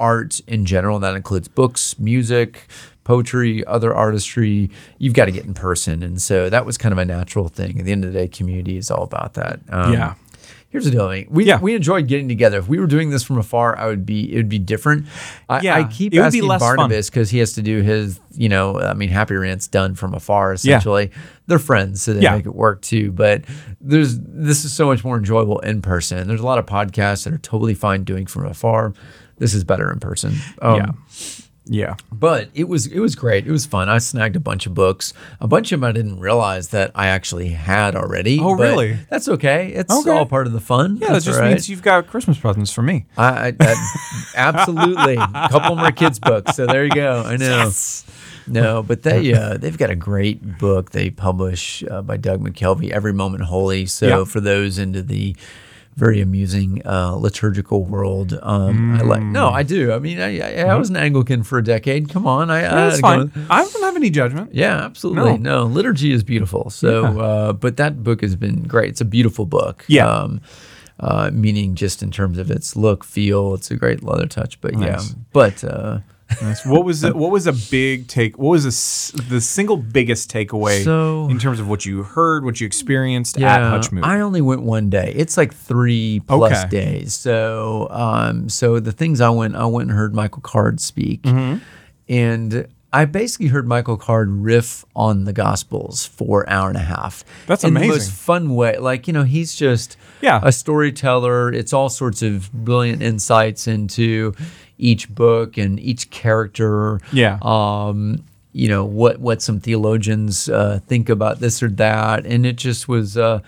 [0.00, 2.66] art in general, that includes books, music,
[3.04, 4.70] poetry, other artistry.
[4.98, 7.78] You've got to get in person, and so that was kind of a natural thing.
[7.78, 9.60] At the end of the day, community is all about that.
[9.68, 10.14] Um, Yeah.
[10.70, 11.06] Here's the deal.
[11.06, 11.60] I mean, we Yeah.
[11.60, 12.58] we enjoyed getting together.
[12.58, 15.06] If we were doing this from afar, I would be it would be different.
[15.48, 16.48] I, Yeah, I keep it would be asking.
[16.58, 20.14] Barnabas because he has to do his, you know, I mean, Happy Rant's done from
[20.14, 21.12] afar essentially.
[21.46, 22.34] They're friends, so they Yeah.
[22.34, 23.12] make it work too.
[23.12, 23.44] But
[23.80, 26.26] there's this is so much more enjoyable in person.
[26.26, 28.94] There's a lot of podcasts that are totally fine doing from afar.
[29.38, 30.34] This is better in person.
[30.62, 30.90] Um, yeah.
[31.66, 31.94] Yeah.
[32.12, 33.46] but it was it was great.
[33.46, 33.88] It was fun.
[33.88, 35.14] I snagged a bunch of books.
[35.40, 38.38] A bunch of them I didn't realize that I actually had already.
[38.38, 38.98] Oh, really?
[39.08, 39.68] That's okay.
[39.72, 40.10] It's Okay.
[40.10, 40.98] all part of the fun.
[40.98, 41.52] Yeah, that That's just all right.
[41.52, 43.06] means you've got Christmas presents for me.
[43.16, 43.74] I, I,
[44.36, 45.14] absolutely.
[45.16, 47.22] A couple more kids' books, so there you go.
[47.26, 47.70] I know.
[48.46, 52.90] No, but they uh, they've got a great book they publish uh, by Doug McKelvey,
[52.90, 53.86] Every Moment Holy.
[53.86, 54.24] So Yeah.
[54.24, 55.34] for those into the
[55.96, 59.22] very amusing uh, liturgical world, um, I like.
[59.22, 59.92] No, I do.
[59.92, 62.08] I mean, I, I, I was an Anglican for a decade.
[62.08, 63.30] Come on, I, I That's fine.
[63.48, 64.52] I don't have any judgment.
[64.54, 65.38] yeah, absolutely.
[65.38, 65.64] No.
[65.64, 66.70] No, liturgy is beautiful.
[66.70, 67.22] So, Yeah.
[67.22, 68.90] uh, but that book has been great.
[68.90, 69.84] It's a beautiful book.
[69.88, 70.08] Yeah.
[70.08, 70.40] Um,
[71.00, 74.60] uh, meaning just in terms of its look, feel, it's a great leather touch.
[74.60, 75.00] But yeah,
[75.32, 75.98] but uh,
[76.42, 76.64] Nice.
[76.66, 77.14] What was it?
[77.14, 78.38] What was a big take?
[78.38, 82.60] What was the the single biggest takeaway So- in terms of what you heard, what
[82.60, 84.02] you experienced at yeah, Hutchmoot?
[84.04, 85.12] I only went one day.
[85.16, 86.68] It's like three plus Okay.
[86.70, 87.14] days.
[87.14, 91.58] So, um, so the things I went, I went and heard Michael Card speak, Mm-hmm.
[92.08, 96.80] and I basically heard Michael Card riff on the Gospels for an hour and a
[96.82, 97.24] half.
[97.46, 98.78] That's in the most fun way.
[98.78, 100.40] Like you know, he's just Yeah.
[100.42, 101.52] a storyteller.
[101.52, 104.32] It's all sorts of brilliant insights into
[104.78, 107.00] each book and each character.
[107.12, 107.38] Yeah.
[107.42, 112.56] Um, you know what what some theologians uh, think about this or that, and it
[112.56, 113.16] just was.
[113.18, 113.40] Uh,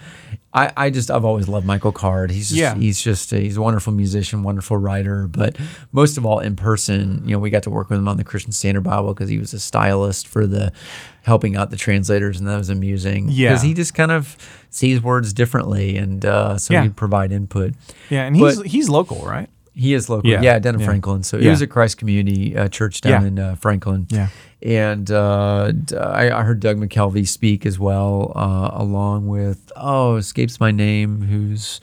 [0.53, 2.31] I, I just I've always loved Michael Card.
[2.31, 2.75] He's just, Yeah.
[2.75, 5.27] he's just a, he's a wonderful musician, wonderful writer.
[5.29, 5.57] But
[5.93, 8.25] most of all, in person, you know, we got to work with him on the
[8.25, 10.73] Christian Standard Bible because he was a stylist for the
[11.25, 13.29] helping out the translators, and that was amusing.
[13.29, 13.51] Yeah.
[13.51, 14.35] because he just kind of
[14.71, 16.85] sees words differently, and uh, so Yeah.
[16.85, 17.75] he'd provide input.
[18.09, 19.51] Yeah, and he's But- he's local, right?
[19.79, 20.87] He is local, Yeah, yeah, down in yeah.
[20.87, 21.23] Franklin.
[21.23, 21.51] So he Yeah.
[21.51, 23.29] was at Christ Community uh, Church down Yeah.
[23.29, 24.07] in uh, Franklin.
[24.11, 24.29] Yeah.
[24.63, 30.59] and uh, I, I heard Doug McKelvey speak as well, uh, along with oh, escapes
[30.59, 31.81] my name, who's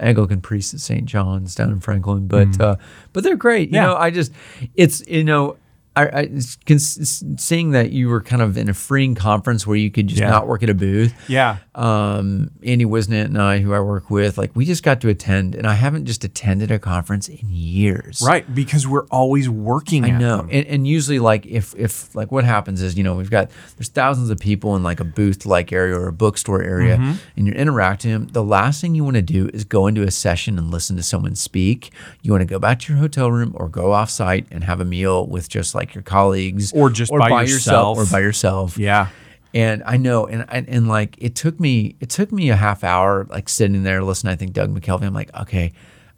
[0.00, 1.04] Anglican priest at St.
[1.04, 2.26] John's down in Franklin.
[2.28, 2.76] But uh,
[3.12, 3.68] but they're great.
[3.70, 3.82] You Mm.
[3.82, 4.32] Know, I just
[4.74, 5.56] it's you know.
[5.96, 10.08] I, I seeing that you were kind of in a freeing conference where you could
[10.08, 10.30] just Yeah.
[10.30, 11.58] not work at a booth Yeah.
[11.74, 15.54] um, Andy Wisnett and I, who I work with, like we just got to attend,
[15.54, 18.22] and I haven't just attended a conference in years.
[18.26, 22.44] Right, because we're always working I know, and, and usually, like if if like what
[22.44, 25.72] happens is, you know, we've got there's thousands of people in like a booth like
[25.72, 27.12] area or a bookstore area, Mm-hmm.
[27.36, 28.26] and you're interacting.
[28.28, 31.02] The last thing you want to do is go into a session and listen to
[31.02, 31.92] someone speak.
[32.22, 34.80] You want to go back to your hotel room or go off site and have
[34.80, 37.98] a meal with just like your colleagues, Or just by yourself.
[37.98, 38.78] or by yourself.
[38.78, 39.08] Yeah.
[39.52, 42.84] And I know, and, and and like it took me, it took me a half
[42.84, 44.32] hour, like sitting there listening.
[44.32, 45.02] I think Doug McKelvey.
[45.02, 45.72] I'm like, okay,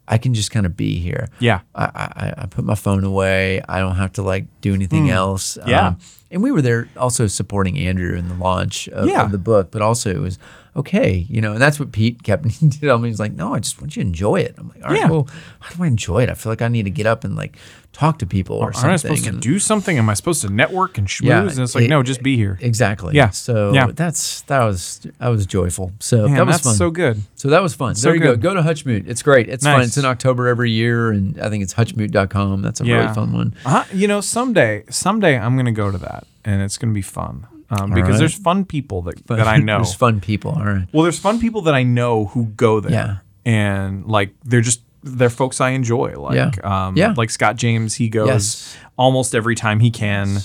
[0.09, 1.29] I can just kind of be here.
[1.39, 1.61] Yeah.
[1.75, 3.61] I, I I put my phone away.
[3.69, 5.57] I don't have to like do anything else.
[5.63, 5.69] Hmm.
[5.69, 5.95] Yeah.
[6.31, 9.23] and we were there also supporting Andrew in the launch of, Yeah.
[9.25, 10.39] of the book, but also it was
[10.77, 11.53] okay, you know.
[11.53, 12.45] And that's what Pete kept
[12.81, 13.09] telling me.
[13.09, 14.55] He's like, no, I just want you to enjoy it.
[14.59, 15.09] I'm like, all right, Yeah.
[15.11, 15.29] well,
[15.61, 16.31] how do I enjoy it?
[16.31, 17.57] I feel like I need to get up and like
[17.93, 18.91] talk to people or something.
[18.91, 19.97] Aren't I supposed to do something?
[19.97, 21.25] Am I supposed to network and schmooze?
[21.27, 22.59] Yeah, and it's like, it- no, just be here.
[22.61, 23.15] Exactly.
[23.15, 23.31] Yeah.
[23.31, 23.87] So Yeah.
[23.95, 25.93] that's that was that was joyful.
[25.99, 26.75] So Man, that was fun.
[26.75, 27.23] so good.
[27.37, 27.95] So that was fun.
[27.95, 28.41] So there you good.
[28.43, 28.51] go.
[28.51, 29.09] Go to Hutchmoot.
[29.09, 29.49] It's great.
[29.49, 29.81] It's fun.
[29.81, 32.61] It's in October every year, and I think it's hutchmoot.com.
[32.63, 33.55] That's a really fun one.
[33.65, 37.47] Uh, you know, someday, someday I'm gonna go to that, and it's gonna be fun
[37.71, 38.19] um, because right.
[38.19, 39.79] there's fun people that that I know.
[39.79, 40.53] There's fun people.
[40.53, 40.87] All right.
[40.93, 42.93] Well, there's fun people that I know who go there.
[42.93, 43.17] Yeah.
[43.45, 46.15] And like they're just they're folks I enjoy.
[46.19, 46.87] Like Yeah.
[46.87, 47.15] um Yeah.
[47.17, 48.77] like Scott James, he goes Yes.
[48.97, 50.39] almost every time he can.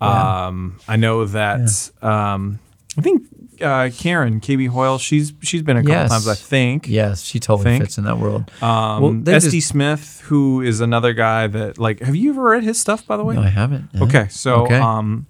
[0.00, 2.58] Um I know that um
[2.96, 3.22] I think
[3.60, 6.10] uh Karen KB Hoyle, she's she's been a couple Yes.
[6.10, 6.86] times, I think.
[6.88, 7.84] Yes, she totally Think.
[7.84, 8.50] fits in that world.
[8.62, 12.62] Um Well, SD just- Smith, who is another guy that like have you ever read
[12.64, 13.34] his stuff by the way?
[13.34, 13.92] No, I haven't.
[13.94, 14.04] No.
[14.06, 14.76] Okay, so Okay.
[14.76, 15.26] um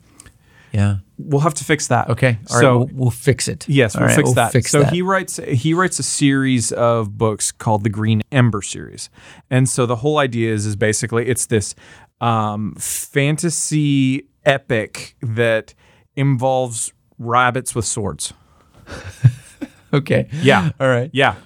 [0.72, 0.96] Yeah.
[1.18, 2.10] we'll have to fix that.
[2.10, 2.38] Okay.
[2.50, 2.60] All right.
[2.60, 3.68] so we'll, we'll fix it.
[3.68, 4.52] Yes, All we'll right, fix we'll that.
[4.52, 4.92] Fix so that.
[4.92, 9.10] he writes he writes a series of books called the Green Ember series,
[9.50, 11.74] and so the whole idea is is basically it's this
[12.20, 15.74] um, fantasy epic that
[16.16, 18.32] involves rabbits with swords.
[19.92, 20.28] Okay.
[20.42, 20.70] Yeah.
[20.78, 21.10] All right.
[21.12, 21.36] Yeah.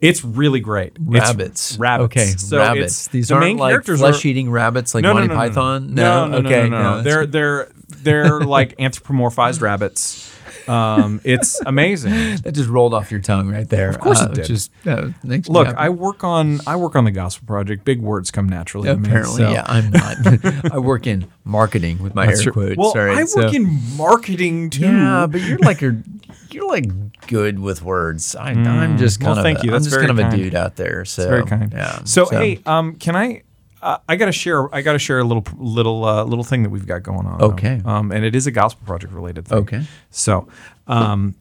[0.00, 0.96] It's really great.
[0.96, 1.78] It's Rabbits.
[1.78, 2.04] rabbits.
[2.04, 2.26] Okay.
[2.26, 3.08] So rabbits.
[3.08, 5.40] These the aren't like flesh-eating rabbits like no, Monty no, no.
[5.40, 5.94] Python.
[5.94, 6.68] No, no, no, okay.
[6.68, 7.02] no, no, no.
[7.02, 7.72] They're they're
[8.04, 10.30] they're like anthropomorphized rabbits.
[10.66, 12.12] Um, it's amazing.
[12.42, 13.90] that just rolled off your tongue right there.
[13.90, 14.46] Of course it did.
[14.46, 15.68] Just uh, Look.
[15.76, 17.84] I work on I work on the gospel project.
[17.84, 18.88] Big words come naturally.
[18.88, 20.16] to me, Apparently, so- yeah, I'm not.
[20.72, 22.52] I work in marketing with my That's air true.
[22.52, 22.76] quotes.
[22.78, 24.86] Well, right, I work in marketing too.
[24.86, 26.02] Yeah, but you're like you're
[26.50, 26.86] you're like
[27.26, 28.34] good with words.
[28.34, 29.24] I, I'm just Mm.
[29.26, 29.74] Well, kind of thank a, you.
[29.74, 31.04] I'm just kind of a dude out there.
[31.04, 31.72] So It's very kind.
[31.72, 32.04] Yeah.
[32.04, 33.42] So, hey, um, can I?
[33.84, 34.74] Uh, I gotta share.
[34.74, 37.42] I gotta share a little little uh, little thing that we've got going on.
[37.42, 37.82] Okay.
[37.84, 39.58] Um, and it is a gospel project related thing.
[39.58, 39.82] Okay.
[40.10, 40.48] So,
[40.86, 41.34] um,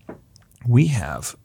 [0.68, 1.38] we have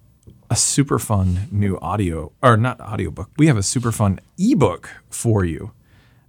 [0.51, 3.31] a super fun new audio or not audiobook.
[3.37, 5.71] We have a super fun ebook for you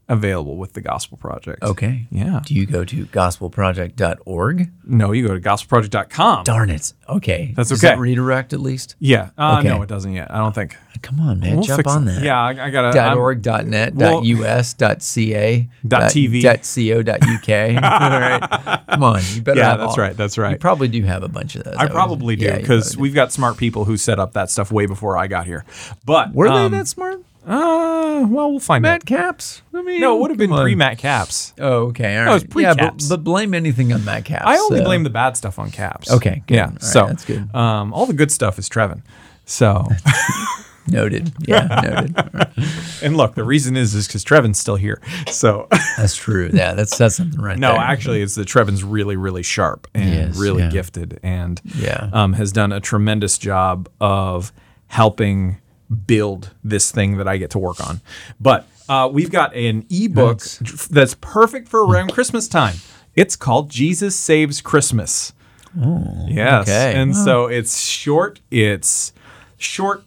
[0.10, 1.64] available with the Gospel Project.
[1.64, 2.08] Okay.
[2.12, 2.42] Yeah.
[2.46, 4.72] Do you go to gospelproject.org?
[4.86, 6.44] No, you go to gospelproject.com.
[6.44, 6.94] Darn it.
[7.08, 7.54] Okay.
[7.56, 7.94] That's Does okay.
[7.96, 8.96] that redirect at least?
[9.00, 9.30] Yeah.
[9.38, 9.70] Uh, Okay.
[9.70, 10.32] No, it doesn't yet.
[10.34, 10.76] I don't think.
[11.02, 11.56] Come on, man.
[11.56, 12.16] We'll Jump on it.
[12.16, 12.24] that.
[12.24, 12.92] Yeah, I, I gotta.
[12.92, 16.42] Dot I'm- org, dot net, Well- us, ca, Dot TV.
[16.42, 17.50] dot co, dot uk.
[17.84, 18.82] all right.
[18.90, 19.22] Come on.
[19.34, 20.52] You better Yeah, that's all- right, that's right.
[20.52, 21.76] You probably do have a bunch of those.
[21.78, 24.72] I would- probably do because probably we've got smart people who set up that stuff
[24.72, 25.64] way before I got here.
[26.06, 26.34] But.
[26.34, 27.24] Were um, they that smart?
[27.50, 29.06] Uh, well, we'll find Matt out.
[29.06, 29.64] Capps?
[29.74, 31.54] I mean, No, it would have been pre Matt Capps.
[31.60, 32.18] Oh, okay.
[32.20, 32.62] All No, it's right.
[32.62, 34.44] Yeah, but, but blame anything on Matt Capps.
[34.46, 34.84] I only so.
[34.86, 36.12] blame the bad stuff on Capps.
[36.12, 36.54] Okay, good.
[36.56, 36.66] Yeah.
[36.66, 37.54] All right, so that's good.
[37.56, 39.02] Um, all the good stuff is Trevin.
[39.46, 39.88] So,
[40.88, 41.34] Noted.
[41.42, 42.16] Yeah, noted.
[42.34, 42.48] Right.
[43.04, 45.02] and look, the reason is is because Trevin's still here.
[45.32, 46.50] So, That's true.
[46.54, 47.82] Yeah, that's that's something right no, there.
[47.82, 50.70] actually, it's that Trevin's really, really sharp and Yes, really yeah.
[50.70, 52.10] gifted, and Yeah.
[52.14, 54.52] um, has done a tremendous job of
[54.88, 55.58] helping
[56.06, 58.02] build this thing that I get to work on.
[58.40, 60.88] But uh, we've got an ebook Nice.
[60.88, 62.76] that's perfect for around Christmas time.
[63.16, 65.34] It's called Jesus Saves Christmas.
[65.80, 66.68] Oh, yes.
[66.68, 66.96] okay.
[66.96, 68.40] And so it's short.
[68.50, 69.14] It's
[69.58, 70.04] short,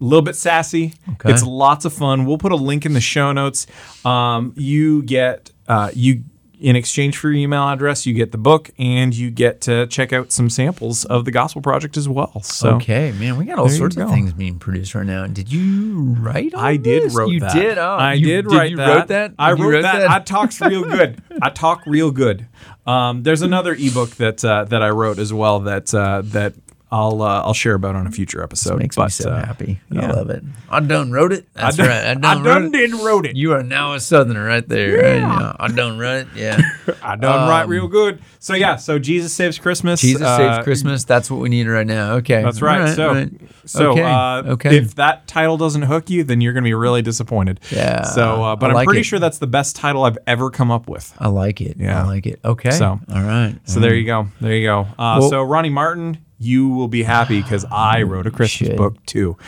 [0.00, 0.94] a little bit sassy.
[1.12, 1.30] Okay.
[1.30, 2.26] It's lots of fun.
[2.26, 3.66] We'll put a link in the show notes.
[4.04, 6.24] Um, you get uh, you
[6.64, 10.14] In exchange for your email address, you get the book and you get to check
[10.14, 12.40] out some samples of the Gospel Project as well.
[12.40, 15.26] So okay, man, we got all sorts of things being produced right now.
[15.26, 16.54] Did you write?
[16.54, 17.14] All I did this?
[17.14, 17.52] wrote you that.
[17.52, 17.76] did.
[17.76, 18.96] Oh, I you, did write you that.
[18.96, 19.34] Wrote that.
[19.38, 20.10] I You wrote, that.
[20.10, 21.22] I talks real good.
[21.42, 22.46] I talk real good.
[22.86, 26.54] Um, there's another ebook that uh, that I wrote as well that uh, that
[26.92, 28.78] I'll uh, I'll share about on a future episode.
[28.78, 29.80] makes me so uh, happy.
[29.90, 30.44] I love it.
[30.70, 31.46] I done wrote it.
[31.54, 32.04] That's done- right.
[32.06, 32.92] I I done, done wrote it.
[33.04, 33.36] wrote it.
[33.36, 34.96] You are now a southerner right there.
[34.96, 35.16] right?
[35.16, 36.28] Yeah, I done wrote it.
[36.36, 36.60] Yeah.
[37.02, 38.20] I done right Um, real good.
[38.38, 40.00] So yeah, so Jesus saves Christmas.
[40.02, 41.04] Jesus uh, saves Christmas.
[41.04, 42.14] That's what we need right now.
[42.16, 42.42] Okay.
[42.42, 42.82] That's right.
[42.82, 43.30] All so, right.
[43.64, 44.02] so okay.
[44.02, 44.76] Uh, okay.
[44.76, 47.58] if that title doesn't hook you, then you're going to be really disappointed.
[47.70, 49.04] Yeah, So, uh, but I I'm like pretty it.
[49.04, 51.12] sure that's the best title I've ever come up with.
[51.18, 51.76] I like it.
[51.78, 52.02] Yeah.
[52.02, 52.38] I like it.
[52.44, 52.70] Okay.
[52.70, 53.56] So- all right.
[53.64, 54.28] So there you go.
[54.40, 54.80] There you go.
[54.98, 58.76] Uh, Well- so Ronnie Martin, you will be happy because I wrote a Christmas should.
[58.76, 59.36] book too.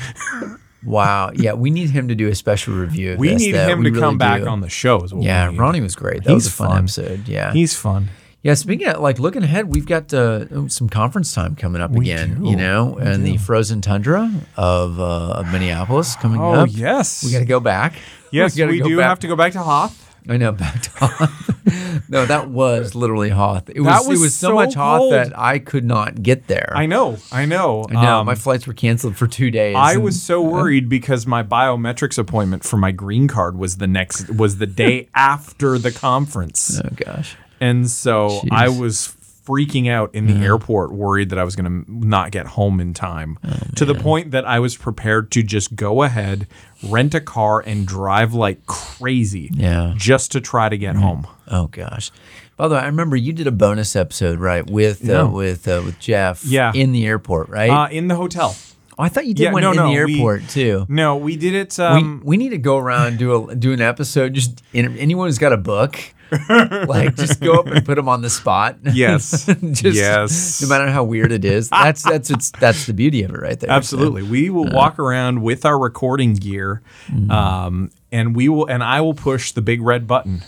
[0.84, 1.32] Wow.
[1.34, 3.14] Yeah, we need him to do a special review.
[3.14, 4.46] Of We this, need him we to really come back do.
[4.48, 5.02] on the show.
[5.02, 5.50] Is what Yeah.
[5.52, 6.22] Ronnie was great.
[6.22, 6.78] That was a fun, fun.
[6.78, 7.26] episode.
[7.28, 7.52] Yeah.
[7.52, 8.08] He's fun.
[8.42, 12.12] Yeah, speaking of like looking ahead, we've got uh, some conference time coming up We
[12.12, 12.40] again.
[12.44, 12.50] do.
[12.50, 16.58] You know, We and the frozen tundra of, uh, of Minneapolis coming Oh up.
[16.60, 17.94] Oh, yes, We got to go back.
[18.30, 19.08] yes, gotta we go do back.
[19.08, 20.05] have to go back to Hoth.
[20.28, 22.08] I know back to Hoth.
[22.08, 23.70] no, that was literally Hoth.
[23.70, 25.12] It was, was it was so, so much Hoth cold.
[25.12, 26.72] that I could not get there.
[26.74, 27.84] I know, I know.
[27.90, 28.18] I know.
[28.20, 29.76] Um, my flights were canceled for two days.
[29.76, 33.86] I and- was so worried because my biometrics appointment for my green card was the
[33.86, 36.80] next was the day after the conference.
[36.84, 37.36] Oh gosh.
[37.60, 38.48] And so Jeez.
[38.52, 39.15] I was
[39.46, 42.92] freaking out in the airport, worried that I was going to not get home in
[42.94, 46.48] time, Oh, to the point that I was prepared to just go ahead,
[46.82, 49.94] rent a car, and drive like crazy Yeah.
[49.96, 51.26] just to try to get home.
[51.48, 52.10] Oh gosh.
[52.56, 55.22] By the way, I remember you did a bonus episode, right, with Yeah.
[55.22, 56.72] uh, with uh, with Jeff Yeah.
[56.74, 57.70] in the airport, right?
[57.70, 58.56] Uh, in the hotel.
[58.98, 60.86] oh, I thought you did yeah, one no, in no, the we- airport too.
[60.88, 61.76] No, we did it.
[61.78, 64.32] We, Um, we need to go around and do a do an episode.
[64.32, 65.98] Just anyone who's got a book,
[66.88, 68.76] like just go up and put them on the spot.
[68.92, 69.46] Yes.
[69.72, 70.62] just, Yes.
[70.62, 73.58] No matter how weird it is, that's that's it's, that's the beauty of it, right
[73.58, 73.70] there.
[73.70, 74.22] Absolutely.
[74.22, 77.30] We will walk around with our recording gear, Mm-hmm.
[77.30, 80.42] um, and we will, and I will push the big red button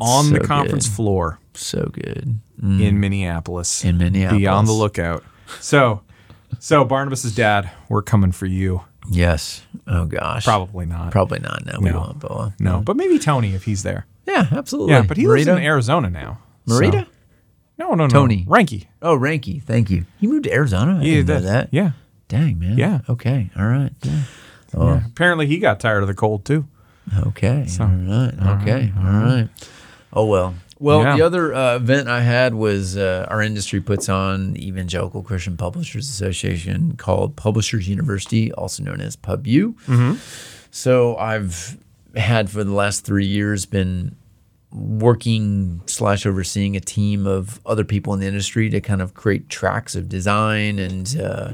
[0.00, 0.94] on the conference good.
[0.94, 2.38] floor So good.
[2.62, 3.84] in Minneapolis.
[3.84, 4.40] In Minneapolis.
[4.40, 5.24] Be on the lookout.
[5.60, 6.02] So,
[6.58, 8.82] so Barnabas's dad, we're coming for you.
[9.10, 9.62] Yes.
[9.86, 10.44] Oh gosh.
[10.44, 11.12] Probably not.
[11.12, 11.64] Probably not.
[11.64, 12.18] No, we won't.
[12.18, 14.06] But, uh, No, but maybe Tony if he's there.
[14.26, 14.92] Yeah, absolutely.
[14.94, 16.38] Yeah, but he lives in Arizona now.
[16.66, 17.06] so- Marita?
[17.78, 18.08] No, no, no.
[18.08, 18.44] Tony.
[18.48, 18.86] Ranky.
[19.02, 19.62] Oh, Ranky.
[19.62, 20.06] Thank you.
[20.18, 20.98] He moved to Arizona.
[21.00, 21.68] I Yeah, didn't know that.
[21.72, 21.90] Yeah.
[22.28, 22.78] Dang, man.
[22.78, 23.00] Yeah.
[23.08, 23.50] Okay.
[23.56, 23.92] All right.
[24.74, 25.06] Oh, yeah.
[25.06, 26.66] Apparently he got tired of the cold too.
[27.26, 27.66] Okay.
[27.78, 28.32] all right.
[28.62, 28.92] Okay.
[28.96, 29.48] All right.
[30.12, 30.54] Oh well.
[30.78, 31.16] Well, Yeah.
[31.16, 35.56] the other uh, event I had was uh, our industry puts on the Evangelical Christian
[35.56, 39.74] Publishers Association called Publishers University, also known as PubU.
[40.70, 41.78] So I've
[42.16, 44.16] had for the last three years been
[44.72, 49.48] working slash overseeing a team of other people in the industry to kind of create
[49.48, 51.52] tracks of design and uh,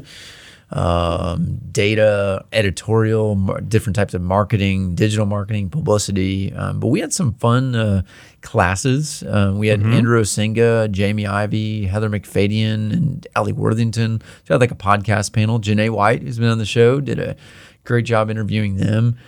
[0.71, 6.53] um, data, editorial, mar- different types of marketing, digital marketing, publicity.
[6.55, 8.03] Um, but we had some fun uh,
[8.41, 9.23] classes.
[9.23, 14.21] Uh, we had Andrew Osenga, Jamie Ivey, Heather MacFadyen, and Ellie Worthington.
[14.21, 15.61] So we had like a podcast panel.
[15.61, 17.37] Janae White, who's been on the show, did a
[17.85, 19.19] great job interviewing them.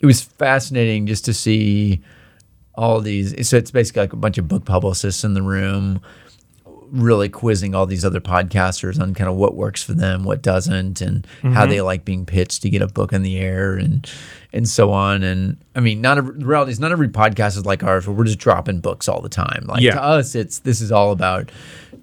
[0.00, 2.00] It was fascinating just to see
[2.74, 3.48] all these.
[3.48, 6.00] So it's basically like a bunch of book publicists in the room,
[6.90, 11.00] really quizzing all these other podcasters on kind of what works for them, what doesn't,
[11.00, 11.70] and how Mm-hmm.
[11.70, 14.08] they like being pitched to get a book in the air and
[14.52, 15.22] and so on.
[15.22, 18.14] And I mean, not every, the reality is not every podcast is like ours, where
[18.16, 19.64] we're just dropping books all the time.
[19.66, 19.92] Like Yeah.
[19.94, 21.50] to us, it's this is all about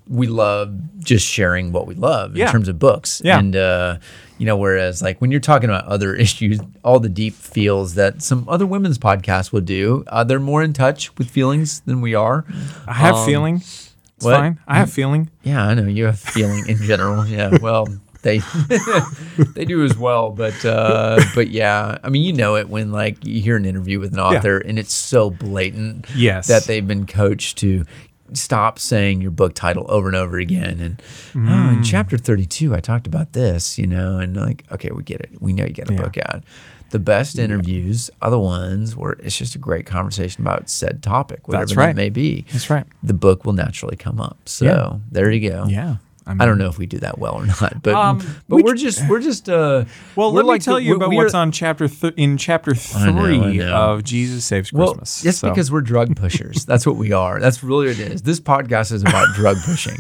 [0.07, 3.21] we love just sharing what we love in terms of books.
[3.23, 3.39] Yeah.
[3.39, 3.97] And uh,
[4.37, 8.21] you know, whereas like when you're talking about other issues, all the deep feels that
[8.21, 12.15] some other women's podcasts will do, uh, they're more in touch with feelings than we
[12.15, 12.45] are.
[12.87, 13.55] I have Um, feeling.
[13.57, 14.35] It's what?
[14.37, 14.59] fine.
[14.67, 15.29] I have feeling.
[15.43, 17.25] Yeah, I know you have feeling in general.
[17.33, 17.87] Yeah, well,
[18.21, 18.37] they
[19.55, 23.25] they do as well, but uh, but yeah, I mean, you know it when like
[23.25, 26.47] you hear an interview with an author and it's so blatant Yes.
[26.47, 27.85] that they've been coached to
[28.37, 31.01] stop saying your book title over and over again and
[31.35, 31.73] oh Mm.
[31.77, 35.31] in chapter 32 I talked about this, you know, and like okay, we get it.
[35.39, 36.01] We know you got a Yeah.
[36.01, 36.43] book out.
[36.91, 41.47] The best interviews are the ones where it's just a great conversation about said topic,
[41.47, 41.95] whatever That's that right.
[41.95, 42.45] may be.
[42.51, 42.85] That's right.
[43.01, 44.37] The book will naturally come up.
[44.45, 44.97] So Yeah.
[45.11, 45.65] there you go.
[45.67, 45.95] Yeah.
[46.25, 48.75] I don't know if we do that well or not, but Um, but we we're
[48.75, 51.33] just we're just uh Well, we're let me like tell the- you about we what's
[51.33, 53.73] are- on chapter th- in chapter I know, I three know.
[53.75, 55.25] of Jesus Saves well, Christmas.
[55.25, 56.65] it's So- because we're drug pushers.
[56.67, 57.39] That's what we are.
[57.39, 58.21] That's really what it is.
[58.21, 59.97] This podcast is about drug pushing.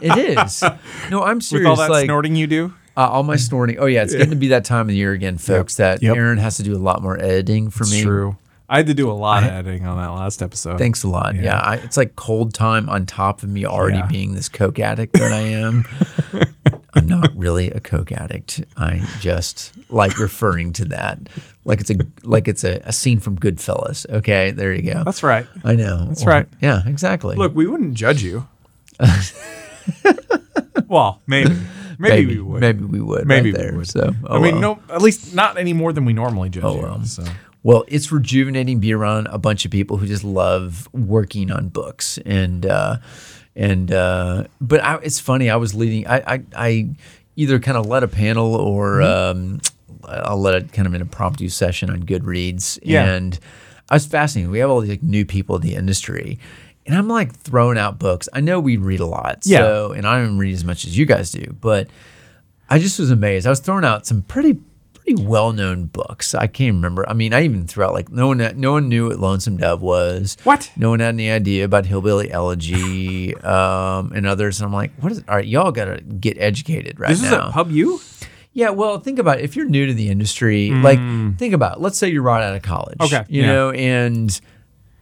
[0.00, 0.62] It is.
[1.10, 1.64] No, I'm serious.
[1.64, 2.72] with all that like snorting you do.
[2.96, 3.78] uh, all my snorting.
[3.78, 5.76] Oh yeah, it's getting to be that time of the year again, folks.
[5.76, 6.16] That Yep.
[6.16, 8.02] Aaron has to do a lot more editing for It's me.
[8.02, 8.36] true.
[8.68, 10.78] I had to do a lot of editing on that last episode.
[10.78, 11.36] Thanks a lot.
[11.36, 14.06] Yeah, I, it's like cold time on top of me already Yeah.
[14.06, 15.84] being this coke addict that I am.
[16.94, 18.64] I'm not really a coke addict.
[18.76, 21.28] I just like referring to that
[21.64, 24.08] like it's a like it's a, a scene from Goodfellas.
[24.10, 25.04] Okay, there you go.
[25.04, 25.46] That's right.
[25.62, 26.06] I know.
[26.06, 26.48] That's right.
[26.60, 27.36] Yeah, exactly.
[27.36, 28.48] Look, we wouldn't judge you.
[30.88, 31.54] well, maybe.
[31.98, 32.60] maybe, we would.
[32.60, 33.26] Maybe we would.
[33.26, 33.88] Maybe right we would.
[33.88, 34.80] So, oh I mean, well.
[34.88, 36.82] no, at least not any more than we normally judge Oh, you.
[36.82, 37.04] well.
[37.04, 37.24] So.
[37.66, 42.16] Well, it's rejuvenating be around a bunch of people who just love working on books
[42.24, 42.98] and uh,
[43.56, 45.50] and uh, but I, it's funny.
[45.50, 46.06] I was leading.
[46.06, 46.88] I I, I
[47.34, 49.60] either kind of led a panel or um,
[50.04, 52.78] I'll let it kind of an impromptu session on Goodreads.
[52.84, 53.04] Yeah.
[53.04, 53.36] And
[53.90, 54.52] I was fascinated.
[54.52, 56.38] We have all these like new people in the industry.
[56.86, 58.28] And I'm like throwing out books.
[58.32, 59.40] I know we read a lot.
[59.42, 59.58] Yeah.
[59.58, 61.88] So, and I don't read as much as you guys do, but
[62.70, 63.44] I just was amazed.
[63.44, 64.60] I was throwing out some pretty
[65.06, 66.34] pretty well known books.
[66.34, 67.08] I can't remember.
[67.08, 69.82] I mean, I even threw out like no one no one knew what Lonesome Dove
[69.82, 70.36] was.
[70.44, 70.70] What?
[70.76, 74.60] No one had any idea about Hillbilly Elegy um, and others.
[74.60, 75.22] And I'm like, what is?
[75.28, 77.14] All right, y'all gotta get educated right now.
[77.14, 78.28] This is a PubU.
[78.52, 79.44] Yeah, well, think about it.
[79.44, 80.98] If you're new to the industry, like
[81.38, 81.76] think about.
[81.76, 81.80] It.
[81.82, 82.98] Let's say you're right out of college.
[82.98, 83.06] Mm.
[83.06, 83.52] Okay, you yeah.
[83.52, 84.40] know, and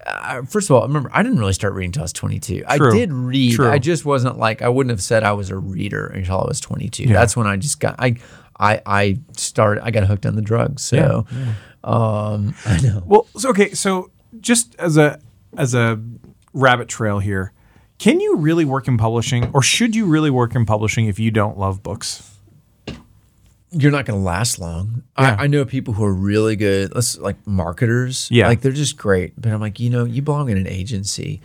[0.05, 2.55] uh, first of all, remember I didn't really start reading until I was 22.
[2.55, 2.64] True.
[2.66, 3.55] I did read.
[3.55, 3.70] true.
[3.70, 6.61] I just wasn't like I wouldn't have said I was a reader until I was
[6.61, 7.05] 22.
[7.05, 7.12] Yeah.
[7.12, 8.16] That's when I just got I
[8.59, 9.84] I I started.
[9.84, 10.82] I got hooked on the drugs.
[10.82, 11.26] So,
[11.82, 13.02] um, I know.
[13.07, 15.20] Well, so, okay, so just as a
[15.57, 16.00] as a
[16.52, 17.52] rabbit trail here,
[17.98, 21.30] can you really work in publishing or should you really work in publishing if you
[21.30, 22.30] don't love books?
[23.74, 25.02] you're not going to last long.
[25.18, 25.36] Yeah.
[25.38, 28.28] I, I know people who are really good, let's like marketers.
[28.30, 28.46] Yeah.
[28.48, 29.34] Like they're just great.
[29.36, 31.40] But I'm like, you know, you belong in an agency.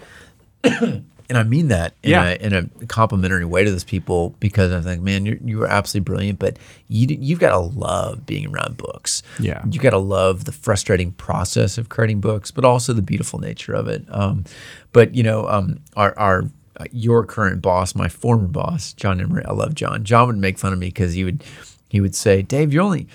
[1.30, 2.30] And I mean that in, Yeah.
[2.30, 5.68] a, in a complimentary way to those people because I think, man, you're, you are
[5.68, 6.58] absolutely brilliant, but
[6.88, 9.22] you, you've got to love being around books.
[9.40, 9.64] Yeah.
[9.70, 13.74] You got to love the frustrating process of creating books, but also the beautiful nature
[13.74, 14.06] of it.
[14.10, 14.44] Um,
[14.92, 16.44] but, you know, um, our, our,
[16.78, 20.04] uh, your current boss, my former boss, John Emery, I love John.
[20.04, 21.44] John would make fun of me because he would,
[21.90, 23.08] he would say, Dave, you're only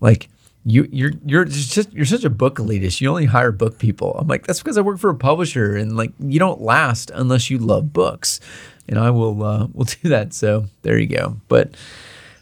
[0.00, 0.28] like,
[0.64, 3.00] you you're you're just you're such a book elitist.
[3.00, 4.14] You only hire book people.
[4.18, 7.50] I'm like that's because I work for a publisher and like you don't last unless
[7.50, 8.38] you love books,
[8.88, 10.32] and I will uh, will do that.
[10.34, 11.36] So there you go.
[11.48, 11.74] But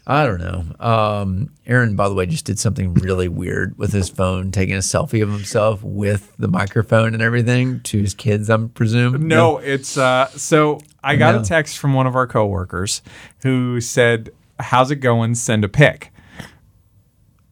[0.05, 0.65] I don't know.
[0.85, 4.79] Um, Aaron, by the way, just did something really weird with his phone, taking a
[4.79, 8.49] selfie of himself with the microphone and everything to his kids.
[8.49, 9.27] I'm presume.
[9.27, 11.41] No, it's uh so I got No.
[11.41, 13.01] a text from one of our coworkers
[13.43, 15.33] who said, "How's it going?
[15.35, 16.11] Send a pic."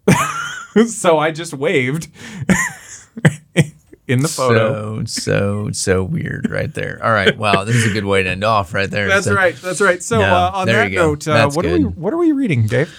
[0.87, 2.07] so I just waved
[4.07, 5.03] in the photo.
[5.05, 6.99] So so so weird right there.
[7.03, 7.37] All right.
[7.37, 9.07] Wow, this is a good way to end off right there.
[9.07, 9.55] That's So- right.
[9.55, 10.01] That's right.
[10.01, 12.93] So No, uh, on that note, uh, what are we what are we reading, Dave?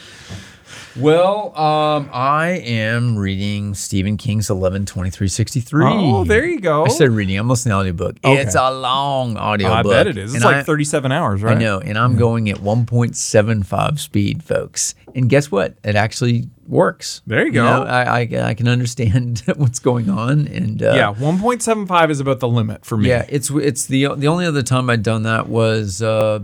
[1.01, 5.85] Well, um, I am reading Stephen King's eleven twenty three sixty three.
[5.87, 6.85] Oh, there you go.
[6.85, 7.39] I said reading.
[7.39, 8.17] I'm listening to the audiobook.
[8.25, 8.41] Okay.
[8.43, 9.93] It's a long audiobook.
[9.93, 10.35] I bet it is.
[10.35, 11.57] It's And like I- 37 hours, right?
[11.57, 14.95] I know, and I'm going at 1.75 speed, folks.
[15.15, 15.75] And guess what?
[15.83, 17.21] It actually works.
[17.27, 17.65] There you go.
[17.65, 22.39] know, I, I I can understand what's going on, and uh, Yeah, 1.75 is about
[22.41, 23.09] the limit for me.
[23.09, 26.41] yeah, it's it's the the only other time I'd done that was uh,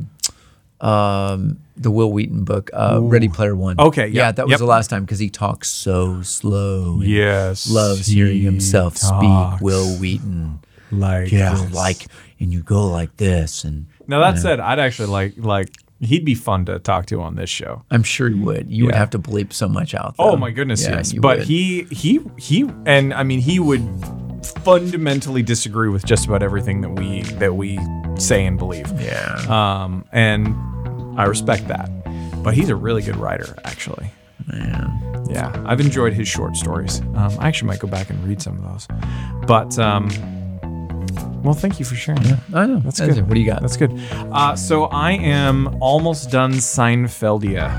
[0.81, 3.79] um, the Wil Wheaton book, uh, Ready Player One.
[3.79, 4.59] Okay, yeah, that was yep.
[4.59, 6.95] the last time because he talks so slow.
[6.95, 7.69] and Yes.
[7.71, 9.61] loves hearing he himself speak.
[9.61, 10.61] Wil Wheaton,
[10.91, 11.73] like yeah, this.
[11.75, 12.07] like,
[12.41, 15.71] and you go like this, and Now that said, I'd actually like like
[16.01, 17.83] he'd be fun to talk to on this show.
[17.91, 18.71] I'm sure you would.
[18.71, 20.15] You would have to bleep so much out.
[20.19, 21.13] Oh my goodness, Yeah, yes.
[21.15, 21.47] But would.
[21.47, 23.83] he he he and I mean he would
[24.63, 27.79] fundamentally disagree with just about everything that we that we
[28.21, 28.91] say and believe.
[29.01, 29.37] yeah.
[29.49, 30.55] Um and
[31.19, 31.91] I respect that.
[32.43, 34.11] But he's a really good writer, actually.
[34.47, 35.25] Man.
[35.29, 37.01] Yeah, I've enjoyed his short stories.
[37.17, 38.87] Um, I actually might go back and read some of those.
[39.47, 40.09] But um,
[41.43, 42.23] well, thank you for sharing.
[42.55, 42.79] I know.
[42.79, 43.19] That's That's good.
[43.19, 43.25] it.
[43.27, 43.61] What do you got?
[43.63, 43.93] That's good.
[44.13, 47.71] Uh, so I am almost done Seinfeldia.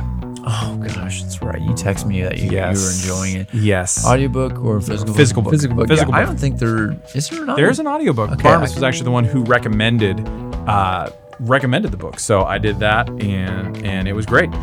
[0.47, 1.61] Oh gosh, that's right.
[1.61, 3.05] You text me that you, Yes.
[3.05, 3.53] you were enjoying it.
[3.53, 4.05] Yes.
[4.05, 5.51] Audiobook or physical Physical book.
[5.53, 5.87] Physical book.
[5.87, 8.31] Physical Yeah, I don't think there is there an There's an audiobook.
[8.31, 10.19] Okay, Barnabas was actually the one who recommended
[10.67, 14.53] uh, recommended the book, so I did that, and and it was great.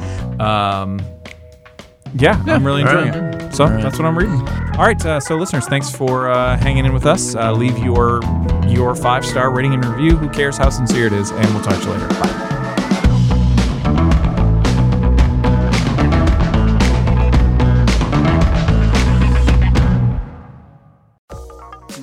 [0.40, 1.00] Um,
[2.16, 3.34] yeah, I'm really enjoying right.
[3.42, 3.54] it.
[3.54, 4.40] So that's what I'm reading.
[4.76, 7.34] All right, uh, so listeners, thanks for uh, hanging in with us.
[7.34, 8.20] Uh, leave your
[8.66, 10.16] your five star rating and review.
[10.16, 11.30] Who cares how sincere it is?
[11.30, 12.08] And we'll talk to you later.
[12.08, 12.50] Bye.